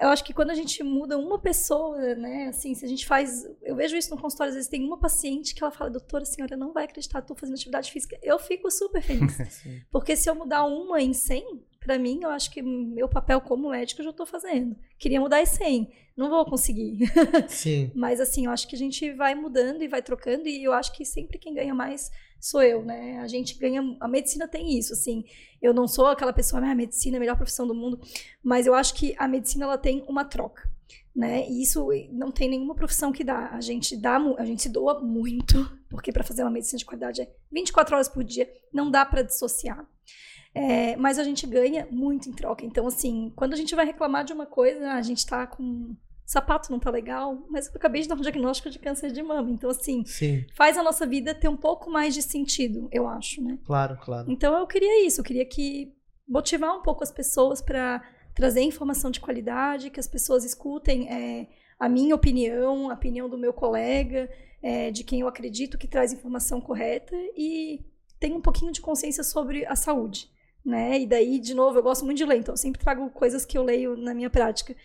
[0.00, 3.46] eu acho que quando a gente muda uma pessoa, né, assim, se a gente faz,
[3.62, 6.26] eu vejo isso no consultório, às vezes tem uma paciente que ela fala, doutora, a
[6.26, 9.36] senhora não vai acreditar, estou fazendo atividade física, eu fico super feliz,
[9.90, 13.70] porque se eu mudar uma em 100, para mim, eu acho que meu papel como
[13.70, 14.76] médico eu já estou fazendo.
[14.98, 16.98] Queria mudar em 100, não vou conseguir.
[17.48, 17.90] Sim.
[17.94, 20.92] Mas assim, eu acho que a gente vai mudando e vai trocando e eu acho
[20.92, 22.10] que sempre quem ganha mais
[22.42, 23.20] sou eu, né?
[23.20, 25.24] A gente ganha, a medicina tem isso, assim.
[25.60, 28.00] Eu não sou aquela pessoa, ah, a medicina é a melhor profissão do mundo,
[28.42, 30.68] mas eu acho que a medicina ela tem uma troca.
[31.14, 31.46] Né?
[31.48, 33.50] E isso não tem nenhuma profissão que dá.
[33.50, 37.20] A gente dá, a gente se doa muito, porque para fazer uma medicina de qualidade
[37.20, 39.86] é 24 horas por dia, não dá para dissociar.
[40.54, 42.64] É, mas a gente ganha muito em troca.
[42.64, 46.70] Então, assim, quando a gente vai reclamar de uma coisa, a gente tá com sapato
[46.70, 49.50] não tá legal, mas eu acabei de dar um diagnóstico de câncer de mama.
[49.50, 50.46] Então, assim, Sim.
[50.54, 53.58] faz a nossa vida ter um pouco mais de sentido, eu acho, né?
[53.64, 54.30] Claro, claro.
[54.30, 55.94] Então, eu queria isso, eu queria que
[56.26, 58.02] motivar um pouco as pessoas para
[58.34, 61.48] trazer informação de qualidade, que as pessoas escutem é,
[61.78, 64.30] a minha opinião, a opinião do meu colega,
[64.62, 67.84] é, de quem eu acredito que traz informação correta e
[68.18, 70.31] tem um pouquinho de consciência sobre a saúde.
[70.64, 71.00] Né?
[71.00, 73.58] E daí, de novo, eu gosto muito de ler, então eu sempre trago coisas que
[73.58, 74.76] eu leio na minha prática.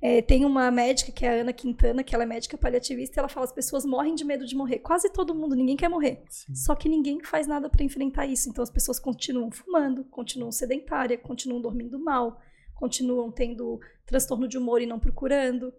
[0.00, 3.20] É, tem uma médica, que é a Ana Quintana, que ela é médica paliativista, e
[3.20, 4.80] ela fala: as pessoas morrem de medo de morrer.
[4.80, 6.22] Quase todo mundo, ninguém quer morrer.
[6.28, 6.54] Sim.
[6.54, 8.48] Só que ninguém faz nada para enfrentar isso.
[8.48, 12.38] Então as pessoas continuam fumando, continuam sedentárias, continuam dormindo mal,
[12.74, 15.72] continuam tendo transtorno de humor e não procurando.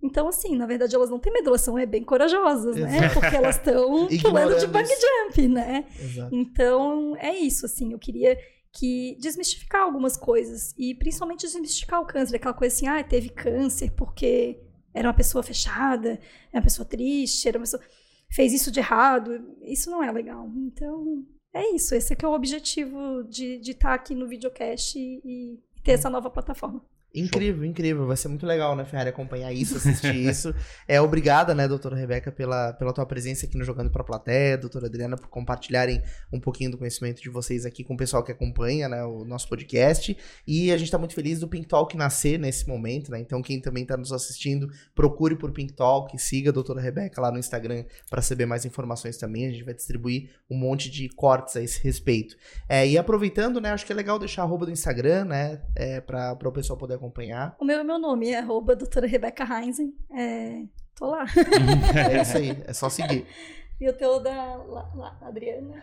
[0.00, 2.98] Então, assim, na verdade, elas não têm medo, elas são é, bem corajosas, né?
[2.98, 3.14] Exato.
[3.14, 5.86] Porque elas estão pulando de bug jump, né?
[5.98, 6.34] Exato.
[6.34, 8.38] Então, é isso, assim, eu queria
[8.74, 13.92] que desmistificar algumas coisas e principalmente desmistificar o câncer, aquela coisa assim, ah, teve câncer
[13.92, 14.60] porque
[14.92, 16.20] era uma pessoa fechada,
[16.50, 17.82] era uma pessoa triste, era uma pessoa
[18.30, 20.50] fez isso de errado, isso não é legal.
[20.56, 25.20] Então, é isso, esse é que é o objetivo de estar aqui no videocast e,
[25.24, 26.84] e ter essa nova plataforma.
[27.14, 28.06] Incrível, incrível.
[28.06, 30.52] Vai ser muito legal, né, Ferrari, acompanhar isso, assistir isso.
[30.88, 34.86] É, obrigada, né, doutora Rebeca, pela, pela tua presença aqui no Jogando pra Plateia, doutora
[34.86, 36.02] Adriana, por compartilharem
[36.32, 39.48] um pouquinho do conhecimento de vocês aqui com o pessoal que acompanha, né, o nosso
[39.48, 40.16] podcast.
[40.44, 43.20] E a gente tá muito feliz do Pink Talk nascer nesse momento, né?
[43.20, 47.30] Então, quem também tá nos assistindo, procure por Pink Talk, siga a doutora Rebeca lá
[47.30, 49.46] no Instagram para saber mais informações também.
[49.46, 52.36] A gente vai distribuir um monte de cortes a esse respeito.
[52.68, 56.00] É, e aproveitando, né, acho que é legal deixar a arroba do Instagram, né, é,
[56.00, 57.03] para o pessoal poder acompanhar.
[57.58, 59.94] O meu é meu nome, é arroba doutora Rebeca Heinzen.
[60.10, 60.62] É,
[60.94, 61.24] tô lá.
[62.10, 63.26] É isso aí, é só seguir.
[63.80, 65.82] E o teu da lá, lá, Adriana.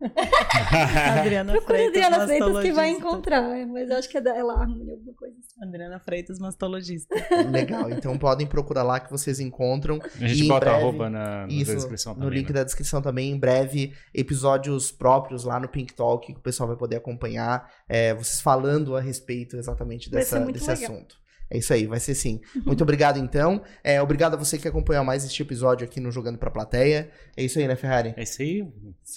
[1.20, 4.42] Adriana Procura Freitas, Adriana Freitas que vai encontrar, mas eu acho que é da é
[4.42, 5.62] lá, Harmony, alguma coisa assim.
[5.62, 7.14] Adriana Freitas, mastologista.
[7.50, 9.98] Legal, então podem procurar lá que vocês encontram.
[10.20, 12.38] A gente E bota breve- arroba na, na Isso, descrição no também.
[12.38, 12.54] link né?
[12.54, 16.76] da descrição também, em breve, episódios próprios lá no Pink Talk, que o pessoal vai
[16.76, 20.92] poder acompanhar, é, vocês falando a respeito exatamente dessa, desse legal.
[20.92, 21.23] assunto.
[21.50, 22.40] É isso aí, vai ser sim.
[22.64, 23.62] Muito obrigado, então.
[23.82, 27.10] É, obrigado a você que acompanhou mais este episódio aqui no Jogando Pra Plateia.
[27.36, 28.14] É isso aí, né, Ferrari?
[28.16, 28.66] É isso aí.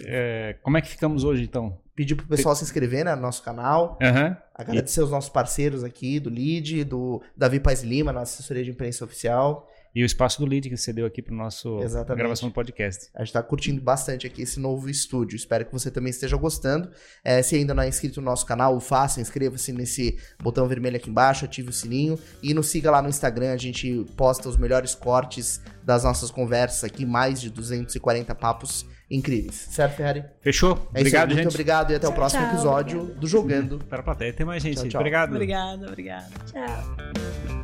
[0.03, 1.77] É, como é que ficamos hoje, então?
[1.95, 3.97] Pedir pro pessoal se inscrever né, no nosso canal.
[4.01, 4.37] Aham.
[4.53, 9.05] Agradecer os nossos parceiros aqui, do LID, do Davi Paz Lima, nossa assessoria de imprensa
[9.05, 9.67] oficial.
[9.97, 12.19] E o espaço do lead que você deu aqui para nosso Exatamente.
[12.19, 13.09] gravação do podcast.
[13.15, 15.35] A gente tá curtindo bastante aqui esse novo estúdio.
[15.35, 16.91] Espero que você também esteja gostando.
[17.23, 20.97] É, se ainda não é inscrito no nosso canal, o faça, inscreva-se nesse botão vermelho
[20.97, 23.51] aqui embaixo, ative o sininho e nos siga lá no Instagram.
[23.51, 29.55] A gente posta os melhores cortes das nossas conversas aqui, mais de 240 papos incríveis.
[29.71, 30.25] Certo, Ferrari?
[30.41, 30.73] Fechou?
[30.73, 31.01] É isso aí.
[31.01, 31.53] obrigado, Muito gente.
[31.53, 33.79] obrigado e até o Tchau, próximo tchau, episódio do Jogando.
[33.79, 34.29] Para a plateia.
[34.29, 34.75] Até mais, gente.
[34.75, 35.01] Tchau, tchau.
[35.01, 35.31] Obrigado.
[35.31, 36.29] Obrigada, obrigada.
[36.45, 37.56] Tchau.